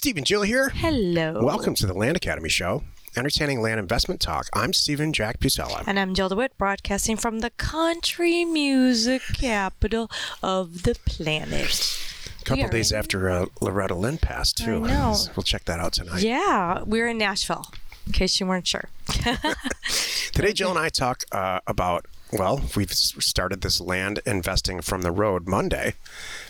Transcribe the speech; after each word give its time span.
Steve 0.00 0.16
and 0.16 0.24
Jill 0.24 0.40
here. 0.40 0.70
Hello. 0.70 1.44
Welcome 1.44 1.74
to 1.74 1.84
the 1.84 1.92
Land 1.92 2.16
Academy 2.16 2.48
Show, 2.48 2.84
entertaining 3.18 3.60
land 3.60 3.78
investment 3.78 4.18
talk. 4.18 4.46
I'm 4.54 4.72
Steven 4.72 5.12
Jack 5.12 5.40
Butala. 5.40 5.84
And 5.86 6.00
I'm 6.00 6.14
Jill 6.14 6.30
DeWitt, 6.30 6.56
broadcasting 6.56 7.18
from 7.18 7.40
the 7.40 7.50
country 7.50 8.46
music 8.46 9.20
capital 9.34 10.10
of 10.42 10.84
the 10.84 10.94
planet. 11.04 11.98
A 12.40 12.44
couple 12.44 12.68
days 12.68 12.92
in- 12.92 12.98
after 12.98 13.28
uh, 13.28 13.44
Loretta 13.60 13.94
Lynn 13.94 14.16
passed, 14.16 14.56
too. 14.56 14.86
I 14.86 14.88
know. 14.88 15.16
We'll 15.36 15.44
check 15.44 15.66
that 15.66 15.80
out 15.80 15.92
tonight. 15.92 16.22
Yeah, 16.22 16.82
we're 16.82 17.08
in 17.08 17.18
Nashville, 17.18 17.66
in 18.06 18.12
case 18.12 18.40
you 18.40 18.46
weren't 18.46 18.66
sure. 18.66 18.88
Today, 20.32 20.54
Jill 20.54 20.70
and 20.70 20.78
I 20.78 20.88
talk 20.88 21.24
uh, 21.30 21.60
about, 21.66 22.06
well, 22.32 22.62
we've 22.74 22.90
started 22.90 23.60
this 23.60 23.82
land 23.82 24.20
investing 24.24 24.80
from 24.80 25.02
the 25.02 25.12
road 25.12 25.46
Monday. 25.46 25.92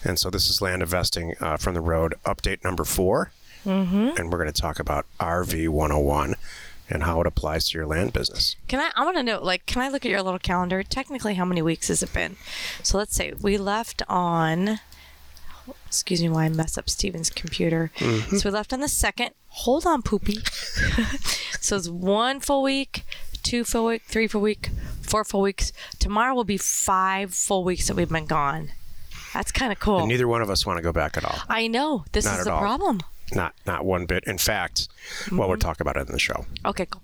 And 0.05 0.21
so 0.21 0.31
this 0.31 0.49
is 0.49 0.63
land 0.63 0.83
investing 0.83 1.35
uh, 1.41 1.57
from 1.57 1.75
the 1.75 1.81
road 1.81 2.15
update 2.25 2.63
number 2.63 2.85
4 2.85 3.33
Mm-hmm. 3.65 4.11
And 4.17 4.31
we're 4.33 4.39
going 4.39 4.53
to 4.53 4.61
talk 4.61 4.79
about 4.79 5.07
RV 5.19 5.69
101 5.69 6.35
and 6.89 7.03
how 7.05 7.21
it 7.21 7.27
applies 7.27 7.69
to 7.69 7.79
your 7.79 7.87
land 7.87 8.13
business. 8.13 8.57
Can 8.69 8.81
I? 8.81 8.91
I 9.01 9.05
want 9.05 9.17
to 9.17 9.23
know, 9.23 9.43
like, 9.43 9.67
can 9.67 9.81
I 9.83 9.89
look 9.89 10.05
at 10.05 10.11
your 10.11 10.23
little 10.23 10.39
calendar? 10.41 10.83
Technically, 10.83 11.35
how 11.35 11.45
many 11.45 11.63
weeks 11.63 11.89
has 11.89 12.03
it 12.03 12.13
been? 12.13 12.37
So 12.83 12.99
let's 12.99 13.15
say 13.15 13.33
we 13.41 13.59
left 13.59 14.03
on. 14.09 14.81
Excuse 15.87 16.23
me, 16.23 16.29
while 16.29 16.39
I 16.39 16.49
mess 16.49 16.77
up 16.79 16.89
Steven's 16.91 17.31
computer. 17.31 17.91
So 17.99 18.41
we 18.45 18.51
left 18.51 18.73
on 18.73 18.81
the 18.81 18.89
second. 18.89 19.31
Hold 19.49 19.87
on, 19.87 20.03
poopy. 20.03 20.39
so 21.61 21.77
it's 21.77 21.89
one 21.89 22.41
full 22.41 22.63
week, 22.63 23.05
two 23.43 23.65
full 23.65 23.87
week, 23.87 24.03
three 24.07 24.27
full 24.27 24.41
week, 24.41 24.71
four 25.03 25.23
full 25.25 25.43
weeks. 25.43 25.73
Tomorrow 25.99 26.35
will 26.35 26.45
be 26.45 26.57
five 26.57 27.35
full 27.35 27.63
weeks 27.65 27.87
that 27.89 27.97
we've 27.97 28.09
been 28.09 28.27
gone. 28.27 28.71
That's 29.33 29.53
kind 29.53 29.71
of 29.71 29.79
cool. 29.79 30.01
And 30.01 30.09
neither 30.09 30.27
one 30.27 30.43
of 30.43 30.51
us 30.51 30.67
want 30.67 30.79
to 30.79 30.83
go 30.83 30.93
back 30.93 31.17
at 31.17 31.25
all. 31.25 31.39
I 31.49 31.67
know 31.69 32.05
this 32.13 32.25
Not 32.25 32.39
is 32.41 32.45
the 32.47 32.53
all. 32.53 32.61
problem. 32.61 33.01
Not 33.35 33.55
not 33.67 33.85
one 33.85 34.07
bit. 34.07 34.25
In 34.25 34.39
fact, 34.39 34.89
well, 35.31 35.49
we'll 35.49 35.59
talk 35.59 35.81
about 35.81 35.97
it 35.97 36.07
in 36.07 36.13
the 36.13 36.19
show. 36.19 36.47
Okay, 36.65 36.87
cool. 36.87 37.03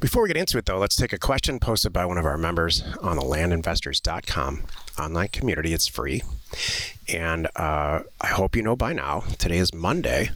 Before 0.00 0.22
we 0.22 0.28
get 0.28 0.36
into 0.36 0.58
it, 0.58 0.66
though, 0.66 0.78
let's 0.78 0.96
take 0.96 1.12
a 1.12 1.18
question 1.18 1.58
posted 1.58 1.92
by 1.92 2.06
one 2.06 2.18
of 2.18 2.24
our 2.24 2.38
members 2.38 2.82
on 3.00 3.16
the 3.16 3.22
landinvestors.com 3.22 4.64
online 4.98 5.28
community. 5.28 5.72
It's 5.72 5.86
free. 5.86 6.22
And 7.08 7.46
uh, 7.56 8.00
I 8.20 8.26
hope 8.28 8.56
you 8.56 8.62
know 8.62 8.76
by 8.76 8.92
now, 8.92 9.20
today 9.38 9.58
is 9.58 9.74
Monday. 9.74 10.30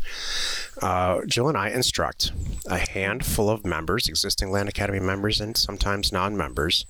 Uh, 0.81 1.21
Jill 1.27 1.49
and 1.49 1.57
I 1.57 1.71
instruct 1.71 2.33
a 2.67 2.79
handful 2.79 3.49
of 3.49 3.65
members, 3.65 4.09
existing 4.09 4.51
Land 4.51 4.69
Academy 4.69 5.01
members, 5.01 5.41
and 5.41 5.57
sometimes 5.57 6.13
non 6.13 6.37
members. 6.37 6.87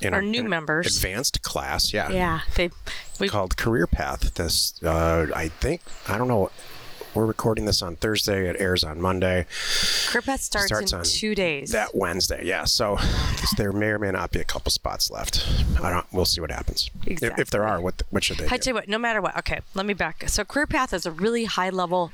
In 0.00 0.14
a- 0.14 0.20
new 0.20 0.44
members. 0.44 0.96
Advanced 0.96 1.42
class, 1.42 1.92
yeah. 1.92 2.10
Yeah, 2.10 2.40
they. 2.54 2.70
We, 3.18 3.28
Called 3.28 3.56
Career 3.56 3.86
Path. 3.86 4.34
This, 4.34 4.74
uh, 4.82 5.26
I 5.34 5.48
think, 5.48 5.80
I 6.06 6.18
don't 6.18 6.28
know. 6.28 6.50
We're 7.16 7.24
recording 7.24 7.64
this 7.64 7.80
on 7.80 7.96
Thursday. 7.96 8.46
It 8.46 8.56
airs 8.60 8.84
on 8.84 9.00
Monday. 9.00 9.46
Career 10.08 10.20
Path 10.20 10.42
starts, 10.42 10.66
starts 10.66 10.92
in 10.92 10.98
on 10.98 11.04
two 11.04 11.34
days. 11.34 11.72
That 11.72 11.94
Wednesday, 11.94 12.44
yeah. 12.44 12.64
So 12.64 12.98
there 13.56 13.72
may 13.72 13.86
or 13.86 13.98
may 13.98 14.10
not 14.10 14.32
be 14.32 14.38
a 14.38 14.44
couple 14.44 14.70
spots 14.70 15.10
left. 15.10 15.48
I 15.82 15.90
don't. 15.90 16.06
We'll 16.12 16.26
see 16.26 16.42
what 16.42 16.50
happens. 16.50 16.90
If, 17.06 17.22
if 17.38 17.50
there 17.50 17.64
are, 17.64 17.80
what 17.80 18.02
what 18.10 18.22
should 18.22 18.36
they 18.36 18.44
I 18.44 18.48
do? 18.48 18.58
tell 18.58 18.70
you 18.72 18.74
what, 18.74 18.88
no 18.88 18.98
matter 18.98 19.22
what. 19.22 19.34
Okay, 19.38 19.60
let 19.74 19.86
me 19.86 19.94
back. 19.94 20.28
So 20.28 20.44
Career 20.44 20.66
Path 20.66 20.92
is 20.92 21.06
a 21.06 21.10
really 21.10 21.46
high 21.46 21.70
level. 21.70 22.12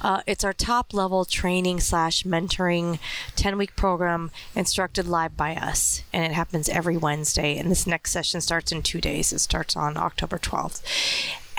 Uh, 0.00 0.22
it's 0.26 0.44
our 0.44 0.54
top 0.54 0.94
level 0.94 1.26
training 1.26 1.80
slash 1.80 2.22
mentoring, 2.22 3.00
ten 3.36 3.58
week 3.58 3.76
program 3.76 4.30
instructed 4.54 5.06
live 5.06 5.36
by 5.36 5.56
us, 5.56 6.02
and 6.10 6.24
it 6.24 6.32
happens 6.32 6.70
every 6.70 6.96
Wednesday. 6.96 7.58
And 7.58 7.70
this 7.70 7.86
next 7.86 8.12
session 8.12 8.40
starts 8.40 8.72
in 8.72 8.82
two 8.82 9.02
days. 9.02 9.30
It 9.30 9.40
starts 9.40 9.76
on 9.76 9.98
October 9.98 10.38
twelfth. 10.38 10.82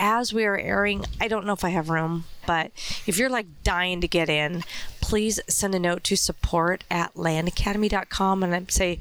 As 0.01 0.33
we 0.33 0.45
are 0.45 0.57
airing, 0.57 1.03
I 1.19 1.27
don't 1.27 1.45
know 1.45 1.51
if 1.53 1.65
I 1.65 1.69
have 1.69 1.89
room, 1.89 2.23
but 2.47 2.71
if 3.05 3.17
you're 3.17 3.29
like 3.29 3.47
dying 3.63 3.99
to 3.99 4.07
get 4.07 4.29
in, 4.29 4.63
please 5.01 5.41
send 5.47 5.75
a 5.75 5.79
note 5.79 6.05
to 6.05 6.15
support 6.15 6.85
at 6.89 7.13
landacademy.com 7.15 8.41
and 8.41 8.55
I'd 8.55 8.71
say 8.71 8.97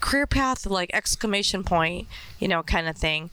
career 0.00 0.26
path, 0.26 0.66
like 0.66 0.90
exclamation 0.92 1.62
point, 1.62 2.08
you 2.40 2.48
know, 2.48 2.62
kind 2.64 2.88
of 2.88 2.96
thing 2.96 3.30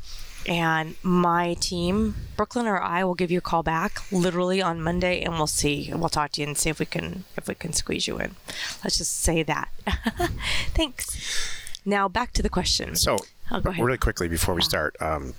and 0.47 0.95
my 1.03 1.55
team, 1.55 2.15
Brooklyn 2.37 2.65
or 2.65 2.79
I, 2.79 3.03
will 3.03 3.15
give 3.15 3.31
you 3.31 3.39
a 3.39 3.41
call 3.41 3.63
back 3.63 3.99
literally 4.11 4.61
on 4.61 4.81
Monday, 4.81 5.21
and 5.21 5.33
we'll 5.33 5.47
see. 5.47 5.91
We'll 5.93 6.09
talk 6.09 6.31
to 6.33 6.41
you 6.41 6.47
and 6.47 6.57
see 6.57 6.69
if 6.69 6.79
we 6.79 6.85
can 6.85 7.25
if 7.35 7.47
we 7.47 7.55
can 7.55 7.73
squeeze 7.73 8.07
you 8.07 8.17
in. 8.19 8.35
Let's 8.83 8.97
just 8.97 9.19
say 9.19 9.43
that. 9.43 9.69
Thanks. 10.73 11.17
Now 11.85 12.07
back 12.07 12.33
to 12.33 12.41
the 12.41 12.49
question. 12.49 12.95
So 12.95 13.17
Oh, 13.51 13.59
go 13.59 13.71
ahead. 13.71 13.83
really 13.83 13.97
quickly 13.97 14.27
before 14.27 14.53
we 14.53 14.61
start, 14.61 14.95
um, 15.01 15.33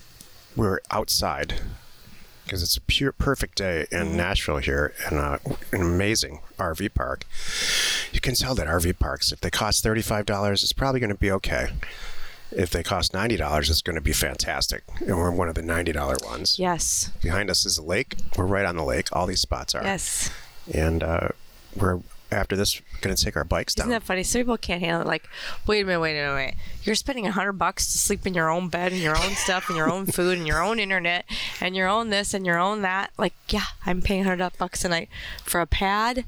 we're 0.56 0.80
outside 0.90 1.54
because 2.44 2.62
it's 2.64 2.76
a 2.76 2.80
pure 2.80 3.12
perfect 3.12 3.56
day 3.58 3.86
in 3.92 4.08
Mm-hmm. 4.08 4.16
Nashville 4.16 4.58
here, 4.58 4.92
and 5.06 5.18
uh, 5.18 5.38
an 5.72 5.80
amazing 5.82 6.40
RV 6.58 6.94
park. 6.94 7.24
You 8.12 8.20
can 8.20 8.34
tell 8.34 8.54
that 8.56 8.66
RV 8.66 8.98
parks, 8.98 9.30
if 9.30 9.40
they 9.40 9.50
cost 9.50 9.82
thirty 9.84 10.02
five 10.02 10.26
dollars, 10.26 10.62
it's 10.64 10.72
probably 10.72 10.98
going 11.00 11.10
to 11.10 11.16
be 11.16 11.30
okay. 11.30 11.68
If 12.50 12.70
they 12.70 12.82
cost 12.82 13.14
ninety 13.14 13.36
dollars, 13.36 13.70
it's 13.70 13.82
going 13.82 13.94
to 13.94 14.00
be 14.02 14.12
fantastic. 14.12 14.82
And 14.98 15.16
we're 15.16 15.30
one 15.30 15.48
of 15.48 15.54
the 15.54 15.62
ninety 15.62 15.92
dollar 15.92 16.16
ones. 16.24 16.58
yes. 16.58 17.12
Behind 17.22 17.48
us 17.50 17.64
is 17.64 17.78
a 17.78 17.82
lake. 17.82 18.16
We're 18.36 18.46
right 18.46 18.66
on 18.66 18.76
the 18.76 18.84
lake. 18.84 19.06
All 19.12 19.26
these 19.26 19.40
spots 19.40 19.74
are. 19.76 19.84
Yes. 19.84 20.30
And 20.74 21.04
uh, 21.04 21.28
we're 21.76 22.00
after 22.32 22.56
this 22.56 22.80
going 23.00 23.14
to 23.14 23.24
take 23.24 23.36
our 23.36 23.44
bikes 23.44 23.74
down. 23.74 23.84
Isn't 23.84 24.00
that 24.00 24.02
funny? 24.02 24.22
Some 24.22 24.40
people 24.40 24.56
can't 24.56 24.82
handle 24.82 25.02
it. 25.02 25.06
Like, 25.06 25.28
wait 25.66 25.82
a 25.82 25.86
minute, 25.86 26.00
wait 26.00 26.18
a 26.18 26.22
minute, 26.22 26.34
wait. 26.34 26.54
You're 26.84 26.94
spending 26.94 27.26
a 27.26 27.32
hundred 27.32 27.54
bucks 27.54 27.90
to 27.92 27.98
sleep 27.98 28.26
in 28.26 28.34
your 28.34 28.50
own 28.50 28.68
bed 28.68 28.92
and 28.92 29.00
your 29.00 29.16
own 29.16 29.32
stuff 29.32 29.68
and 29.68 29.76
your 29.76 29.90
own 29.90 30.06
food 30.12 30.38
and 30.38 30.46
your 30.46 30.62
own 30.62 30.78
internet 30.78 31.24
and 31.60 31.76
your 31.76 31.88
own 31.88 32.10
this 32.10 32.34
and 32.34 32.46
your 32.46 32.58
own 32.58 32.82
that. 32.82 33.10
Like, 33.18 33.34
yeah, 33.48 33.64
I'm 33.86 34.02
paying 34.02 34.24
hundred 34.24 34.52
bucks 34.58 34.84
a 34.84 34.88
night 34.88 35.08
for 35.44 35.60
a 35.60 35.66
pad, 35.66 36.24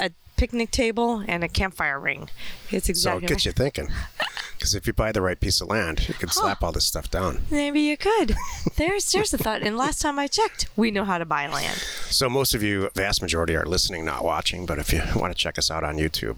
a 0.00 0.10
picnic 0.36 0.70
table, 0.70 1.24
and 1.26 1.44
a 1.44 1.48
campfire 1.48 2.00
ring. 2.00 2.28
It's 2.70 2.88
exactly. 2.88 3.20
so 3.20 3.24
it 3.26 3.28
gets 3.28 3.46
you 3.46 3.52
thinking. 3.52 3.88
Because 4.62 4.76
if 4.76 4.86
you 4.86 4.92
buy 4.92 5.10
the 5.10 5.20
right 5.20 5.40
piece 5.40 5.60
of 5.60 5.66
land, 5.66 6.08
you 6.08 6.14
can 6.14 6.28
slap 6.28 6.62
all 6.62 6.70
this 6.70 6.84
stuff 6.84 7.10
down. 7.10 7.40
Maybe 7.50 7.80
you 7.80 7.96
could. 7.96 8.36
There's 8.76 9.10
there's 9.10 9.34
a 9.34 9.38
thought. 9.38 9.62
And 9.62 9.76
last 9.76 10.00
time 10.00 10.20
I 10.20 10.28
checked, 10.28 10.68
we 10.76 10.92
know 10.92 11.04
how 11.04 11.18
to 11.18 11.24
buy 11.24 11.48
land. 11.48 11.78
So 12.10 12.30
most 12.30 12.54
of 12.54 12.62
you, 12.62 12.88
vast 12.94 13.22
majority, 13.22 13.56
are 13.56 13.66
listening, 13.66 14.04
not 14.04 14.22
watching. 14.22 14.64
But 14.64 14.78
if 14.78 14.92
you 14.92 15.02
want 15.16 15.32
to 15.32 15.36
check 15.36 15.58
us 15.58 15.68
out 15.68 15.82
on 15.82 15.96
YouTube, 15.96 16.36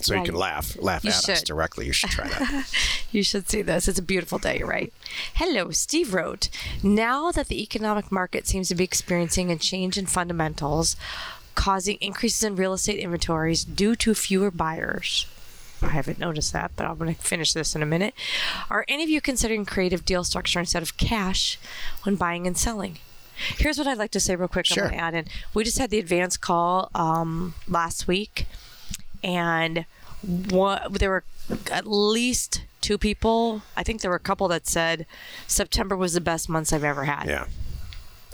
so 0.00 0.16
you 0.16 0.24
can 0.24 0.34
laugh, 0.34 0.76
laugh 0.82 1.06
at 1.06 1.28
us 1.28 1.42
directly, 1.42 1.86
you 1.86 1.92
should 1.92 2.10
try 2.10 2.26
that. 2.26 2.74
You 3.12 3.22
should 3.22 3.48
see 3.48 3.62
this. 3.62 3.86
It's 3.86 4.00
a 4.00 4.02
beautiful 4.02 4.38
day, 4.38 4.62
right? 4.64 4.92
Hello, 5.34 5.70
Steve 5.70 6.12
wrote. 6.12 6.48
Now 6.82 7.30
that 7.30 7.46
the 7.46 7.62
economic 7.62 8.10
market 8.10 8.48
seems 8.48 8.66
to 8.70 8.74
be 8.74 8.82
experiencing 8.82 9.52
a 9.52 9.56
change 9.56 9.96
in 9.96 10.06
fundamentals, 10.06 10.96
causing 11.54 11.98
increases 12.00 12.42
in 12.42 12.56
real 12.56 12.72
estate 12.72 12.98
inventories 12.98 13.64
due 13.64 13.94
to 13.94 14.12
fewer 14.12 14.50
buyers. 14.50 15.26
I 15.82 15.88
haven't 15.88 16.18
noticed 16.18 16.52
that, 16.52 16.72
but 16.76 16.86
I'm 16.86 16.96
going 16.98 17.14
to 17.14 17.20
finish 17.20 17.52
this 17.52 17.74
in 17.74 17.82
a 17.82 17.86
minute. 17.86 18.14
Are 18.70 18.84
any 18.88 19.04
of 19.04 19.10
you 19.10 19.20
considering 19.20 19.64
creative 19.64 20.04
deal 20.04 20.24
structure 20.24 20.58
instead 20.60 20.82
of 20.82 20.96
cash 20.96 21.58
when 22.04 22.16
buying 22.16 22.46
and 22.46 22.56
selling? 22.56 22.98
Here's 23.58 23.76
what 23.76 23.86
I'd 23.86 23.98
like 23.98 24.12
to 24.12 24.20
say 24.20 24.34
real 24.34 24.48
quick. 24.48 24.64
Sure. 24.66 24.84
I'm 24.84 24.90
going 24.90 24.98
to 24.98 25.04
add 25.04 25.14
in. 25.14 25.24
We 25.52 25.62
just 25.64 25.78
had 25.78 25.90
the 25.90 25.98
advance 25.98 26.36
call 26.38 26.90
um, 26.94 27.54
last 27.68 28.08
week, 28.08 28.46
and 29.22 29.84
what 30.48 30.94
there 30.94 31.10
were 31.10 31.24
at 31.70 31.86
least 31.86 32.62
two 32.80 32.96
people. 32.98 33.62
I 33.76 33.82
think 33.82 34.00
there 34.00 34.10
were 34.10 34.16
a 34.16 34.20
couple 34.20 34.48
that 34.48 34.66
said 34.66 35.06
September 35.46 35.96
was 35.96 36.14
the 36.14 36.20
best 36.20 36.48
months 36.48 36.72
I've 36.72 36.82
ever 36.84 37.04
had 37.04 37.26
Yeah. 37.28 37.46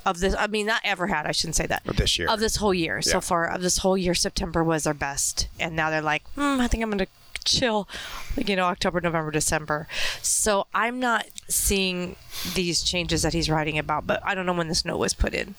of 0.07 0.21
this. 0.21 0.35
I 0.39 0.47
mean, 0.47 0.67
not 0.67 0.81
ever 0.85 1.09
had. 1.09 1.27
I 1.27 1.33
shouldn't 1.33 1.57
say 1.57 1.67
that. 1.67 1.83
Of 1.87 1.97
this 1.97 2.17
year. 2.19 2.29
Of 2.31 2.39
this 2.41 2.57
whole 2.57 2.73
year 2.75 2.97
Yeah. 3.05 3.13
so 3.13 3.21
far. 3.21 3.47
Of 3.49 3.63
this 3.63 3.79
whole 3.79 3.99
year, 3.99 4.15
September 4.15 4.63
was 4.63 4.87
our 4.87 4.95
best, 4.95 5.49
and 5.59 5.75
now 5.75 5.91
they're 5.91 6.01
like, 6.01 6.23
hmm, 6.35 6.61
I 6.61 6.69
think 6.69 6.83
I'm 6.85 6.91
gonna 6.91 7.07
chill, 7.59 7.89
like, 8.37 8.49
you 8.49 8.57
know, 8.57 8.65
October, 8.65 9.01
November, 9.01 9.31
December. 9.31 9.87
So 10.23 10.67
I'm 10.75 11.01
not 11.01 11.27
seeing 11.49 12.17
these 12.55 12.83
changes 12.83 13.23
that 13.23 13.33
he's 13.33 13.51
writing 13.51 13.79
about, 13.79 14.07
but 14.07 14.21
I 14.25 14.35
don't 14.35 14.47
know 14.47 14.53
when 14.53 14.69
this 14.69 14.85
note 14.85 14.99
was 14.99 15.15
put 15.15 15.35
in. 15.35 15.55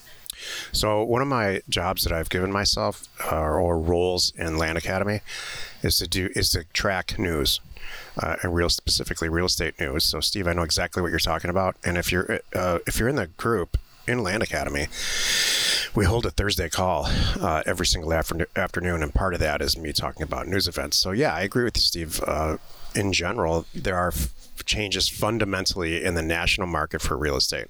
So 0.72 1.04
one 1.04 1.22
of 1.22 1.28
my 1.28 1.62
jobs 1.70 2.04
that 2.04 2.14
I've 2.14 2.30
given 2.30 2.52
myself, 2.52 3.08
uh, 3.32 3.36
or 3.36 3.80
roles 3.80 4.34
in 4.36 4.58
Land 4.58 4.78
Academy, 4.78 5.22
is 5.82 5.98
to 5.98 6.08
do 6.08 6.30
is 6.36 6.50
to 6.52 6.66
track 6.74 7.20
news, 7.20 7.60
uh, 8.18 8.38
and 8.42 8.54
real 8.54 8.70
specifically 8.70 9.30
real 9.30 9.46
estate 9.46 9.80
news. 9.80 10.04
So 10.04 10.20
Steve, 10.20 10.48
I 10.48 10.54
know 10.54 10.64
exactly 10.64 11.02
what 11.02 11.12
you're 11.12 11.20
talking 11.20 11.50
about, 11.50 11.76
and 11.84 11.98
if 11.98 12.12
you're 12.12 12.40
uh, 12.56 12.80
if 12.88 13.00
you're 13.00 13.10
in 13.10 13.16
the 13.16 13.28
group 13.28 13.78
in 14.08 14.24
Land 14.24 14.44
Academy, 14.44 14.88
we 15.96 16.06
hold 16.06 16.26
a 16.26 16.32
Thursday 16.32 16.70
call 16.70 17.06
uh, 17.40 17.64
every 17.66 17.86
single 17.86 18.14
afternoon, 18.14 18.48
afternoon, 18.56 19.04
and 19.04 19.14
part 19.14 19.34
of 19.34 19.40
that 19.40 19.62
is 19.62 19.78
me 19.78 19.94
talking 19.94 20.24
about 20.24 20.48
news 20.48 20.68
events. 20.68 20.98
So 20.98 21.12
yeah, 21.12 21.34
I 21.34 21.42
agree 21.42 21.64
with 21.64 21.78
you, 21.78 21.82
Steve. 21.82 22.22
Uh, 22.26 22.58
in 22.96 23.14
general, 23.14 23.66
there 23.74 23.98
are 23.98 24.10
f- 24.10 24.30
changes 24.66 25.08
fundamentally 25.08 26.04
in 26.04 26.16
the 26.16 26.22
national 26.22 26.68
market 26.68 27.02
for 27.02 27.18
real 27.18 27.36
estate. 27.36 27.68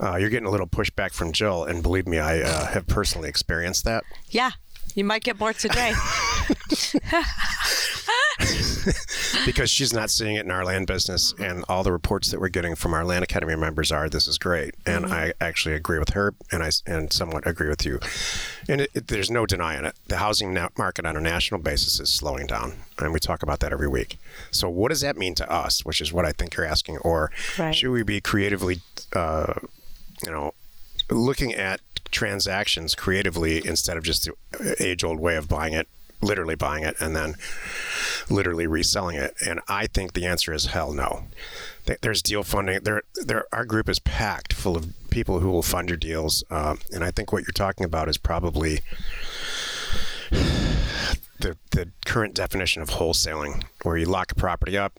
Uh, 0.00 0.16
you're 0.16 0.30
getting 0.30 0.48
a 0.48 0.50
little 0.50 0.66
pushback 0.66 1.12
from 1.12 1.32
Jill, 1.32 1.64
and 1.64 1.82
believe 1.82 2.08
me, 2.08 2.18
I 2.18 2.40
uh, 2.40 2.66
have 2.66 2.86
personally 2.88 3.28
experienced 3.28 3.84
that. 3.84 4.02
Yeah, 4.28 4.50
you 4.94 5.04
might 5.04 5.22
get 5.22 5.38
more 5.38 5.52
today. 5.52 5.92
because 9.46 9.70
she's 9.70 9.92
not 9.92 10.10
seeing 10.10 10.36
it 10.36 10.44
in 10.44 10.50
our 10.50 10.64
land 10.64 10.86
business, 10.86 11.34
and 11.38 11.64
all 11.68 11.82
the 11.82 11.92
reports 11.92 12.30
that 12.30 12.40
we're 12.40 12.48
getting 12.48 12.74
from 12.74 12.94
our 12.94 13.04
land 13.04 13.24
academy 13.24 13.56
members 13.56 13.92
are 13.92 14.08
this 14.08 14.26
is 14.26 14.38
great, 14.38 14.74
and 14.86 15.06
I 15.06 15.32
actually 15.40 15.74
agree 15.74 15.98
with 15.98 16.10
her, 16.10 16.34
and 16.50 16.62
I 16.62 16.70
and 16.86 17.12
somewhat 17.12 17.46
agree 17.46 17.68
with 17.68 17.84
you, 17.84 17.98
and 18.68 18.80
it, 18.82 18.90
it, 18.94 19.08
there's 19.08 19.30
no 19.30 19.46
denying 19.46 19.84
it. 19.84 19.94
The 20.08 20.18
housing 20.18 20.56
market 20.76 21.06
on 21.06 21.16
a 21.16 21.20
national 21.20 21.60
basis 21.60 22.00
is 22.00 22.12
slowing 22.12 22.46
down, 22.46 22.74
and 22.98 23.12
we 23.12 23.20
talk 23.20 23.42
about 23.42 23.60
that 23.60 23.72
every 23.72 23.88
week. 23.88 24.18
So 24.50 24.68
what 24.68 24.88
does 24.90 25.00
that 25.00 25.16
mean 25.16 25.34
to 25.36 25.50
us? 25.50 25.84
Which 25.84 26.00
is 26.00 26.12
what 26.12 26.24
I 26.24 26.32
think 26.32 26.56
you're 26.56 26.66
asking, 26.66 26.98
or 26.98 27.30
Right. 27.58 27.74
should 27.74 27.90
we 27.90 28.02
be 28.02 28.20
creatively, 28.20 28.80
uh, 29.14 29.54
you 30.24 30.30
know, 30.30 30.54
looking 31.10 31.52
at 31.54 31.80
transactions 32.10 32.94
creatively 32.94 33.66
instead 33.66 33.96
of 33.96 34.04
just 34.04 34.24
the 34.24 34.76
age 34.78 35.02
old 35.02 35.18
way 35.18 35.36
of 35.36 35.48
buying 35.48 35.72
it, 35.72 35.88
literally 36.22 36.54
buying 36.54 36.84
it 36.84 36.96
and 37.00 37.14
then 37.14 37.34
literally 38.30 38.66
reselling 38.66 39.16
it? 39.16 39.34
And 39.46 39.60
I 39.68 39.86
think 39.86 40.14
the 40.14 40.26
answer 40.26 40.52
is 40.52 40.66
hell 40.66 40.92
no. 40.92 41.24
There's 42.00 42.22
deal 42.22 42.44
funding. 42.44 42.80
There, 42.82 43.02
there. 43.16 43.44
Our 43.52 43.64
group 43.64 43.88
is 43.88 43.98
packed 43.98 44.52
full 44.52 44.76
of 44.76 44.94
people 45.10 45.40
who 45.40 45.50
will 45.50 45.62
fund 45.62 45.88
your 45.88 45.98
deals, 45.98 46.44
um, 46.48 46.78
and 46.92 47.02
I 47.02 47.10
think 47.10 47.32
what 47.32 47.42
you're 47.42 47.52
talking 47.52 47.84
about 47.84 48.08
is 48.08 48.18
probably 48.18 48.80
the, 51.42 51.56
the 51.72 51.90
current 52.06 52.34
definition 52.34 52.82
of 52.82 52.90
wholesaling, 52.90 53.64
where 53.82 53.96
you 53.96 54.06
lock 54.06 54.32
a 54.32 54.34
property 54.34 54.78
up, 54.78 54.98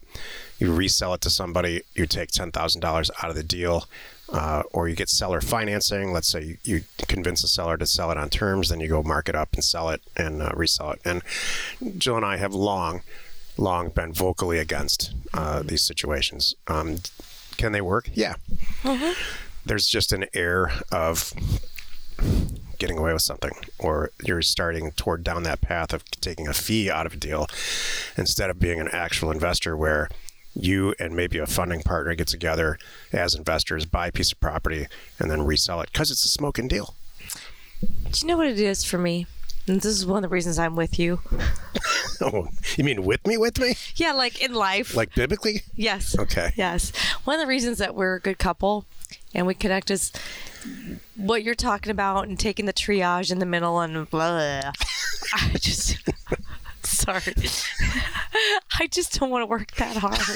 you 0.58 0.72
resell 0.72 1.14
it 1.14 1.20
to 1.22 1.30
somebody, 1.30 1.82
you 1.94 2.06
take 2.06 2.30
$10,000 2.30 3.10
out 3.22 3.30
of 3.30 3.34
the 3.34 3.42
deal, 3.42 3.86
uh, 4.32 4.62
or 4.72 4.88
you 4.88 4.94
get 4.94 5.08
seller 5.08 5.40
financing. 5.40 6.12
Let's 6.12 6.28
say 6.28 6.42
you, 6.42 6.58
you 6.64 6.82
convince 7.08 7.44
a 7.44 7.48
seller 7.48 7.76
to 7.76 7.86
sell 7.86 8.10
it 8.10 8.18
on 8.18 8.30
terms, 8.30 8.68
then 8.68 8.80
you 8.80 8.88
go 8.88 9.02
mark 9.02 9.28
it 9.28 9.34
up 9.34 9.54
and 9.54 9.64
sell 9.64 9.90
it 9.90 10.02
and 10.16 10.42
uh, 10.42 10.52
resell 10.54 10.92
it. 10.92 11.00
And 11.04 11.22
Jill 11.98 12.16
and 12.16 12.24
I 12.24 12.36
have 12.38 12.54
long, 12.54 13.02
long 13.56 13.90
been 13.90 14.12
vocally 14.12 14.58
against 14.58 15.14
uh, 15.32 15.62
these 15.62 15.82
situations. 15.82 16.54
Um, 16.66 16.98
can 17.56 17.72
they 17.72 17.80
work? 17.80 18.10
Yeah. 18.14 18.34
There's 19.64 19.86
just 19.86 20.12
an 20.12 20.26
air 20.34 20.72
of 20.92 21.32
getting 22.78 22.98
away 22.98 23.12
with 23.12 23.22
something, 23.22 23.52
or 23.78 24.10
you're 24.22 24.42
starting 24.42 24.90
toward 24.92 25.24
down 25.24 25.42
that 25.44 25.60
path 25.60 25.92
of 25.92 26.04
taking 26.10 26.48
a 26.48 26.52
fee 26.52 26.90
out 26.90 27.06
of 27.06 27.14
a 27.14 27.16
deal 27.16 27.46
instead 28.16 28.50
of 28.50 28.58
being 28.58 28.80
an 28.80 28.88
actual 28.88 29.30
investor 29.30 29.76
where 29.76 30.08
you 30.54 30.94
and 30.98 31.14
maybe 31.14 31.38
a 31.38 31.46
funding 31.46 31.82
partner 31.82 32.14
get 32.14 32.28
together 32.28 32.78
as 33.12 33.34
investors, 33.34 33.86
buy 33.86 34.08
a 34.08 34.12
piece 34.12 34.32
of 34.32 34.40
property, 34.40 34.86
and 35.18 35.30
then 35.30 35.42
resell 35.42 35.80
it 35.80 35.90
because 35.92 36.10
it's 36.10 36.24
a 36.24 36.28
smoking 36.28 36.68
deal. 36.68 36.94
Do 37.80 37.88
you 38.14 38.28
know 38.28 38.36
what 38.36 38.46
it 38.46 38.60
is 38.60 38.84
for 38.84 38.98
me? 38.98 39.26
And 39.66 39.78
this 39.80 39.86
is 39.86 40.06
one 40.06 40.18
of 40.18 40.30
the 40.30 40.34
reasons 40.34 40.58
I'm 40.58 40.76
with 40.76 40.98
you. 40.98 41.20
Oh, 42.20 42.46
you 42.76 42.84
mean 42.84 43.04
with 43.04 43.26
me, 43.26 43.36
with 43.36 43.58
me? 43.58 43.74
Yeah, 43.96 44.12
like 44.12 44.40
in 44.40 44.54
life. 44.54 44.94
Like 44.94 45.14
biblically? 45.16 45.62
yes. 45.74 46.16
Okay. 46.16 46.52
Yes. 46.54 46.92
One 47.24 47.34
of 47.34 47.40
the 47.40 47.48
reasons 47.48 47.78
that 47.78 47.94
we're 47.94 48.14
a 48.14 48.20
good 48.20 48.38
couple 48.38 48.84
and 49.34 49.48
we 49.48 49.54
connect 49.54 49.90
is 49.90 50.12
what 51.16 51.42
you're 51.42 51.56
talking 51.56 51.90
about 51.90 52.28
and 52.28 52.38
taking 52.38 52.66
the 52.66 52.72
triage 52.72 53.32
in 53.32 53.40
the 53.40 53.46
middle 53.46 53.80
and 53.80 54.08
blah. 54.08 54.62
I 55.34 55.50
just. 55.54 55.98
Sorry. 56.88 57.22
I 58.78 58.86
just 58.88 59.18
don't 59.18 59.30
want 59.30 59.42
to 59.42 59.46
work 59.46 59.72
that 59.76 59.96
hard. 59.96 60.18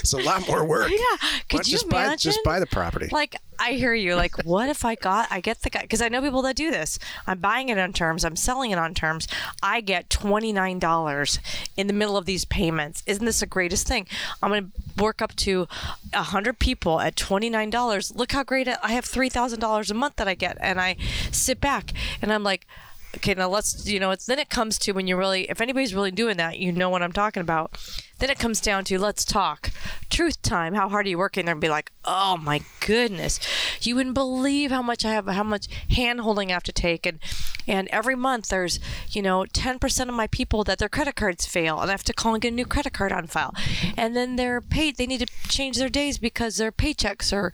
It's 0.00 0.14
a 0.14 0.18
lot 0.18 0.46
more 0.48 0.64
work. 0.64 0.90
Yeah. 0.90 1.28
Could 1.48 1.66
you 1.66 1.72
just 1.72 1.86
imagine? 1.86 2.10
buy 2.10 2.16
just 2.16 2.44
buy 2.44 2.60
the 2.60 2.66
property? 2.66 3.08
Like, 3.10 3.36
I 3.58 3.72
hear 3.72 3.92
you. 3.92 4.14
Like, 4.14 4.44
what 4.44 4.68
if 4.70 4.84
I 4.84 4.94
got, 4.94 5.28
I 5.30 5.40
get 5.40 5.60
the 5.60 5.68
guy, 5.68 5.82
because 5.82 6.00
I 6.00 6.08
know 6.08 6.22
people 6.22 6.40
that 6.42 6.56
do 6.56 6.70
this. 6.70 6.98
I'm 7.26 7.38
buying 7.40 7.68
it 7.68 7.76
on 7.76 7.92
terms, 7.92 8.24
I'm 8.24 8.36
selling 8.36 8.70
it 8.70 8.78
on 8.78 8.94
terms. 8.94 9.28
I 9.62 9.80
get 9.82 10.08
$29 10.08 11.38
in 11.76 11.86
the 11.86 11.92
middle 11.92 12.16
of 12.16 12.24
these 12.24 12.44
payments. 12.46 13.02
Isn't 13.04 13.26
this 13.26 13.40
the 13.40 13.46
greatest 13.46 13.86
thing? 13.86 14.06
I'm 14.42 14.50
going 14.50 14.70
to 14.70 15.02
work 15.02 15.20
up 15.20 15.36
to 15.36 15.66
100 16.14 16.58
people 16.58 17.00
at 17.00 17.16
$29. 17.16 18.16
Look 18.16 18.32
how 18.32 18.44
great 18.44 18.68
I 18.68 18.92
have 18.92 19.04
$3,000 19.04 19.90
a 19.90 19.94
month 19.94 20.16
that 20.16 20.28
I 20.28 20.34
get. 20.34 20.56
And 20.60 20.80
I 20.80 20.96
sit 21.30 21.60
back 21.60 21.92
and 22.22 22.32
I'm 22.32 22.44
like, 22.44 22.66
okay, 23.16 23.34
now 23.34 23.48
let's, 23.48 23.88
you 23.88 23.98
know, 23.98 24.10
it's 24.10 24.26
then 24.26 24.38
it 24.38 24.48
comes 24.48 24.78
to 24.78 24.92
when 24.92 25.06
you 25.06 25.16
really, 25.16 25.50
if 25.50 25.60
anybody's 25.60 25.94
really 25.94 26.10
doing 26.10 26.36
that, 26.36 26.58
you 26.58 26.72
know 26.72 26.88
what 26.88 27.02
I'm 27.02 27.12
talking 27.12 27.40
about. 27.40 27.76
Then 28.18 28.30
it 28.30 28.38
comes 28.38 28.60
down 28.60 28.84
to 28.84 28.98
let's 28.98 29.24
talk 29.24 29.70
truth 30.10 30.42
time. 30.42 30.74
How 30.74 30.88
hard 30.88 31.06
are 31.06 31.08
you 31.08 31.18
working 31.18 31.46
there? 31.46 31.52
And 31.52 31.60
be 31.60 31.68
like, 31.68 31.90
oh 32.04 32.36
my 32.36 32.60
goodness, 32.86 33.40
you 33.80 33.96
wouldn't 33.96 34.14
believe 34.14 34.70
how 34.70 34.82
much 34.82 35.04
I 35.04 35.12
have, 35.12 35.26
how 35.26 35.42
much 35.42 35.68
hand 35.90 36.20
holding 36.20 36.50
I 36.50 36.54
have 36.54 36.62
to 36.64 36.72
take. 36.72 37.06
And, 37.06 37.18
and 37.66 37.88
every 37.88 38.14
month 38.14 38.48
there's, 38.48 38.78
you 39.08 39.22
know, 39.22 39.44
10% 39.44 40.08
of 40.08 40.14
my 40.14 40.26
people 40.26 40.64
that 40.64 40.78
their 40.78 40.88
credit 40.88 41.16
cards 41.16 41.46
fail 41.46 41.80
and 41.80 41.90
I 41.90 41.94
have 41.94 42.04
to 42.04 42.12
call 42.12 42.34
and 42.34 42.42
get 42.42 42.52
a 42.52 42.56
new 42.56 42.66
credit 42.66 42.92
card 42.92 43.12
on 43.12 43.26
file. 43.26 43.54
And 43.96 44.14
then 44.14 44.36
they're 44.36 44.60
paid, 44.60 44.96
they 44.96 45.06
need 45.06 45.20
to 45.20 45.48
change 45.48 45.78
their 45.78 45.88
days 45.88 46.18
because 46.18 46.58
their 46.58 46.72
paychecks 46.72 47.32
are, 47.32 47.52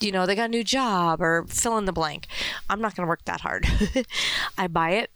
you 0.00 0.12
know, 0.12 0.26
they 0.26 0.34
got 0.34 0.46
a 0.46 0.48
new 0.48 0.64
job 0.64 1.20
or 1.20 1.44
fill 1.48 1.78
in 1.78 1.84
the 1.84 1.92
blank. 1.92 2.26
I'm 2.68 2.80
not 2.80 2.94
going 2.94 3.06
to 3.06 3.08
work 3.08 3.24
that 3.24 3.40
hard. 3.40 3.66
I 4.58 4.68
buy 4.68 4.90
it, 4.90 5.10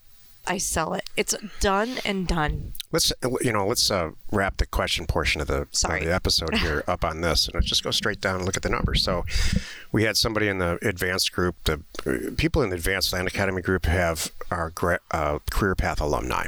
I 0.46 0.58
sell 0.58 0.94
it. 0.94 1.08
It's 1.16 1.36
done 1.60 1.98
and 2.04 2.26
done. 2.26 2.72
Let's 2.90 3.12
you 3.42 3.52
know 3.52 3.66
let's 3.66 3.90
uh, 3.90 4.10
wrap 4.32 4.56
the 4.56 4.66
question 4.66 5.06
portion 5.06 5.40
of 5.40 5.46
the, 5.46 5.68
Sorry. 5.70 6.04
the 6.04 6.12
episode 6.12 6.54
here 6.56 6.82
up 6.88 7.04
on 7.04 7.20
this, 7.20 7.46
and 7.46 7.54
let's 7.54 7.68
just 7.68 7.84
go 7.84 7.90
straight 7.92 8.20
down 8.20 8.36
and 8.36 8.44
look 8.44 8.56
at 8.56 8.62
the 8.62 8.68
numbers. 8.68 9.02
So, 9.02 9.24
we 9.92 10.02
had 10.02 10.16
somebody 10.16 10.48
in 10.48 10.58
the 10.58 10.78
advanced 10.82 11.32
group. 11.32 11.56
The 11.64 11.82
uh, 12.04 12.32
people 12.36 12.62
in 12.62 12.70
the 12.70 12.76
advanced 12.76 13.12
land 13.12 13.28
academy 13.28 13.62
group 13.62 13.86
have 13.86 14.32
our 14.50 14.70
gra- 14.70 15.00
uh, 15.12 15.38
career 15.50 15.76
path 15.76 16.00
alumni. 16.00 16.46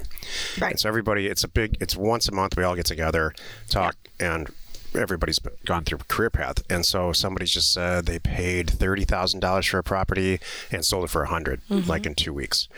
Right. 0.59 0.73
And 0.73 0.81
so 0.81 0.89
everybody, 0.89 1.29
it's 1.29 1.45
a 1.45 1.49
big. 1.49 1.77
It's 1.81 1.97
once 1.97 2.29
a 2.29 2.33
month. 2.33 2.57
We 2.57 2.65
all 2.65 2.75
get 2.75 2.87
together, 2.87 3.33
talk, 3.69 3.97
and 4.19 4.51
everybody's 4.95 5.39
gone 5.65 5.85
through 5.85 5.99
career 6.09 6.31
path. 6.31 6.63
And 6.71 6.85
so 6.85 7.13
somebody 7.13 7.47
just 7.47 7.73
said 7.73 8.07
they 8.07 8.19
paid 8.19 8.71
thirty 8.71 9.05
thousand 9.05 9.41
dollars 9.41 9.67
for 9.67 9.79
a 9.79 9.83
property 9.83 10.41
and 10.71 10.85
sold 10.85 11.05
it 11.05 11.11
for 11.11 11.23
a 11.23 11.27
100 11.27 11.63
like 11.69 12.03
mm-hmm. 12.03 12.09
in 12.09 12.15
two 12.15 12.33
weeks. 12.33 12.69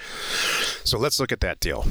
So 0.84 0.98
let's 0.98 1.20
look 1.20 1.32
at 1.32 1.40
that 1.40 1.60
deal. 1.60 1.86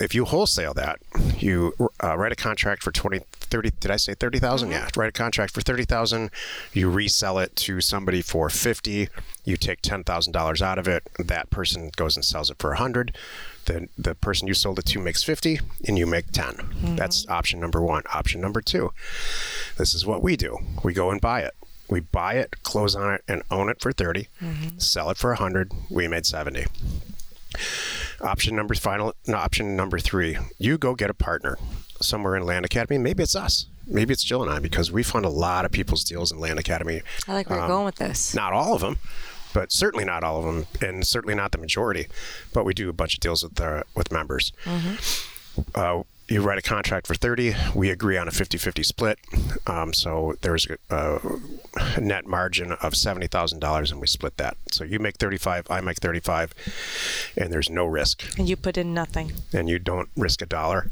If 0.00 0.14
you 0.14 0.24
wholesale 0.24 0.74
that, 0.74 1.00
you 1.38 1.74
uh, 2.02 2.16
write 2.16 2.30
a 2.30 2.36
contract 2.36 2.82
for 2.82 2.92
20, 2.92 3.20
30, 3.32 3.72
did 3.80 3.90
I 3.90 3.96
say 3.96 4.14
30,000? 4.14 4.68
Mm-hmm. 4.68 4.72
Yeah, 4.72 4.88
write 4.96 5.08
a 5.08 5.12
contract 5.12 5.52
for 5.52 5.60
30,000, 5.60 6.30
you 6.72 6.88
resell 6.88 7.38
it 7.38 7.56
to 7.56 7.80
somebody 7.80 8.22
for 8.22 8.48
50, 8.48 9.08
you 9.44 9.56
take 9.56 9.82
$10,000 9.82 10.62
out 10.62 10.78
of 10.78 10.86
it, 10.86 11.08
that 11.18 11.50
person 11.50 11.90
goes 11.96 12.16
and 12.16 12.24
sells 12.24 12.50
it 12.50 12.58
for 12.58 12.70
100. 12.70 13.16
Then 13.64 13.88
the 13.98 14.14
person 14.14 14.48
you 14.48 14.54
sold 14.54 14.78
it 14.78 14.86
to 14.86 14.98
makes 14.98 15.22
50 15.22 15.60
and 15.86 15.98
you 15.98 16.06
make 16.06 16.30
10. 16.32 16.54
Mm-hmm. 16.54 16.96
That's 16.96 17.28
option 17.28 17.60
number 17.60 17.82
1. 17.82 18.04
Option 18.14 18.40
number 18.40 18.62
2. 18.62 18.90
This 19.76 19.94
is 19.94 20.06
what 20.06 20.22
we 20.22 20.36
do. 20.36 20.58
We 20.82 20.94
go 20.94 21.10
and 21.10 21.20
buy 21.20 21.42
it. 21.42 21.54
We 21.90 22.00
buy 22.00 22.34
it, 22.34 22.62
close 22.62 22.94
on 22.94 23.14
it, 23.14 23.24
and 23.28 23.42
own 23.50 23.68
it 23.68 23.80
for 23.80 23.92
30, 23.92 24.28
mm-hmm. 24.40 24.78
sell 24.78 25.10
it 25.10 25.16
for 25.16 25.30
100. 25.30 25.72
We 25.90 26.06
made 26.06 26.26
70. 26.26 26.66
Option 28.20 28.56
number 28.56 28.74
final 28.74 29.14
no, 29.26 29.36
option 29.36 29.76
number 29.76 29.98
three, 29.98 30.36
you 30.58 30.76
go 30.76 30.94
get 30.94 31.10
a 31.10 31.14
partner 31.14 31.56
somewhere 32.00 32.36
in 32.36 32.44
Land 32.44 32.64
Academy. 32.64 32.98
Maybe 32.98 33.22
it's 33.22 33.36
us. 33.36 33.66
Maybe 33.86 34.12
it's 34.12 34.24
Jill 34.24 34.42
and 34.42 34.50
I 34.50 34.58
because 34.58 34.90
we 34.92 35.02
fund 35.02 35.24
a 35.24 35.30
lot 35.30 35.64
of 35.64 35.70
people's 35.72 36.04
deals 36.04 36.30
in 36.32 36.38
Land 36.38 36.58
Academy. 36.58 37.02
I 37.26 37.34
like 37.34 37.48
where 37.48 37.58
you're 37.58 37.68
going 37.68 37.84
with 37.86 37.96
this. 37.96 38.34
Not 38.34 38.52
all 38.52 38.74
of 38.74 38.80
them, 38.80 38.98
but 39.54 39.72
certainly 39.72 40.04
not 40.04 40.24
all 40.24 40.38
of 40.40 40.44
them, 40.44 40.66
and 40.82 41.06
certainly 41.06 41.34
not 41.34 41.52
the 41.52 41.58
majority. 41.58 42.08
But 42.52 42.64
we 42.64 42.74
do 42.74 42.88
a 42.88 42.92
bunch 42.92 43.14
of 43.14 43.20
deals 43.20 43.42
with 43.42 43.60
uh, 43.60 43.84
with 43.94 44.12
members. 44.12 44.52
Uh, 45.74 46.02
you 46.28 46.42
write 46.42 46.58
a 46.58 46.62
contract 46.62 47.06
for 47.06 47.14
30 47.14 47.54
we 47.74 47.90
agree 47.90 48.16
on 48.16 48.28
a 48.28 48.30
50-50 48.30 48.84
split. 48.84 49.18
Um, 49.66 49.92
so 49.92 50.34
there's 50.42 50.66
a, 50.90 51.20
a 51.96 52.00
net 52.00 52.26
margin 52.26 52.72
of 52.72 52.92
$70000 52.92 53.90
and 53.90 54.00
we 54.00 54.06
split 54.06 54.36
that. 54.36 54.56
So 54.70 54.84
you 54.84 54.98
make 54.98 55.16
35 55.16 55.66
i 55.70 55.80
make 55.80 55.98
35 55.98 56.54
and 57.36 57.52
there's 57.52 57.70
no 57.70 57.86
risk. 57.86 58.38
And 58.38 58.48
you 58.48 58.56
put 58.56 58.76
in 58.76 58.92
nothing. 58.94 59.32
and 59.52 59.68
you 59.68 59.78
don't 59.78 60.08
risk 60.16 60.42
a 60.42 60.46
dollar. 60.46 60.90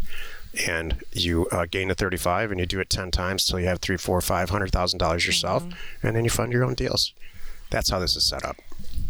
And 0.67 1.05
you 1.13 1.47
uh, 1.53 1.67
gain 1.71 1.91
a 1.91 1.95
35 1.95 2.51
and 2.51 2.59
you 2.59 2.65
do 2.67 2.81
it 2.81 2.89
10 2.89 3.11
times 3.11 3.45
till 3.45 3.61
you 3.61 3.67
have 3.67 3.81
three 3.81 3.99
four 3.99 4.23
five 4.23 4.49
hundred 4.49 4.73
thousand 4.73 4.99
dollars 4.99 5.27
yourself 5.27 5.65
and 6.03 6.17
then 6.17 6.25
you 6.25 6.31
fund 6.31 6.51
your 6.53 6.65
own 6.65 6.73
deals. 6.75 7.13
That's 7.69 7.91
how 7.91 7.99
this 7.99 8.17
is 8.17 8.25
set 8.25 8.43
up. 8.45 8.57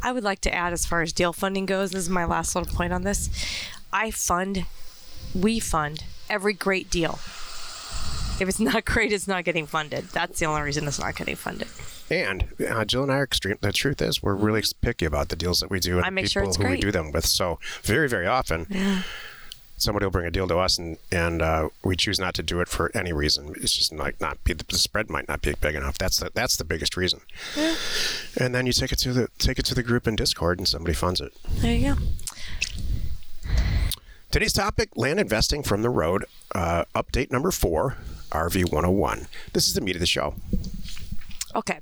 I 0.03 0.11
would 0.13 0.25
like 0.25 0.41
to 0.41 0.53
add, 0.55 0.73
as 0.73 0.85
far 0.87 1.03
as 1.03 1.13
deal 1.13 1.33
funding 1.33 1.67
goes, 1.67 1.91
this 1.93 2.03
is 2.03 2.11
my 2.11 2.25
last 2.25 2.55
little 2.57 2.73
point 2.75 2.93
on 2.93 3.03
this. 3.03 3.31
I 3.93 4.11
fund, 4.11 4.67
we 5.35 5.61
fund 5.61 6.05
every 6.29 6.53
great 6.53 6.91
deal. 6.91 7.19
If 8.39 8.43
it's 8.43 8.61
not 8.61 8.85
great, 8.85 9.13
it's 9.13 9.29
not 9.29 9.45
getting 9.45 9.67
funded. 9.67 10.05
That's 10.07 10.39
the 10.39 10.47
only 10.47 10.63
reason 10.63 10.87
it's 10.87 10.99
not 11.01 11.17
getting 11.17 11.37
funded. 11.37 11.69
And 12.11 12.45
uh, 12.69 12.85
Jill 12.85 13.03
and 13.03 13.13
I 13.13 13.17
are 13.17 13.25
extreme. 13.25 13.57
The 13.61 13.73
truth 13.73 14.01
is, 14.01 14.23
we're 14.23 14.35
really 14.35 14.63
picky 14.81 15.07
about 15.07 15.29
the 15.29 15.37
deals 15.37 15.61
that 15.61 15.71
we 15.71 15.81
do 15.81 15.97
and 15.97 16.07
I 16.07 16.11
make 16.11 16.29
sure 16.29 16.43
people 16.43 16.51
it's 16.51 16.57
who 16.63 16.69
we 16.69 16.81
do 16.81 16.93
them 16.93 17.11
with. 17.11 17.27
So 17.27 17.59
very, 17.83 18.09
very 18.09 18.27
often, 18.27 18.67
somebody 19.77 20.07
will 20.07 20.11
bring 20.11 20.27
a 20.27 20.31
deal 20.31 20.47
to 20.49 20.59
us, 20.59 20.79
and 20.79 20.99
and 21.11 21.43
uh, 21.43 21.69
we 21.83 21.97
choose 21.97 22.21
not 22.21 22.35
to 22.35 22.43
do 22.43 22.61
it 22.61 22.69
for 22.69 22.91
any 22.95 23.13
reason. 23.13 23.55
It's 23.57 23.73
just 23.73 23.93
might 23.93 24.21
not 24.21 24.43
be 24.45 24.53
the 24.53 24.65
spread 24.79 25.11
might 25.11 25.29
not 25.29 25.43
be 25.43 25.55
big 25.61 25.75
enough. 25.75 25.99
That's 25.99 26.19
the 26.19 26.31
that's 26.33 26.57
the 26.57 26.65
biggest 26.65 26.97
reason. 26.97 27.21
And 28.39 28.55
then 28.55 28.67
you 28.67 28.73
take 28.73 28.93
it 28.93 28.99
to 29.01 29.13
the 29.13 29.29
take 29.39 29.59
it 29.59 29.65
to 29.67 29.75
the 29.75 29.83
group 29.83 30.07
in 30.07 30.15
Discord, 30.17 30.59
and 30.59 30.69
somebody 30.69 30.95
funds 30.95 31.21
it. 31.21 31.33
There 31.61 31.75
you 31.75 31.95
go. 31.95 32.01
Today's 34.37 34.53
topic 34.53 34.91
land 34.97 35.19
investing 35.19 35.63
from 35.63 35.81
the 35.81 35.89
road, 35.89 36.27
uh, 36.55 36.85
update 36.95 37.33
number 37.33 37.51
four, 37.51 37.97
RV 38.33 38.71
101. 38.71 39.29
This 39.55 39.67
is 39.67 39.73
the 39.73 39.81
meat 39.81 39.97
of 39.97 40.01
the 40.01 40.07
show. 40.07 40.35
Okay. 41.55 41.81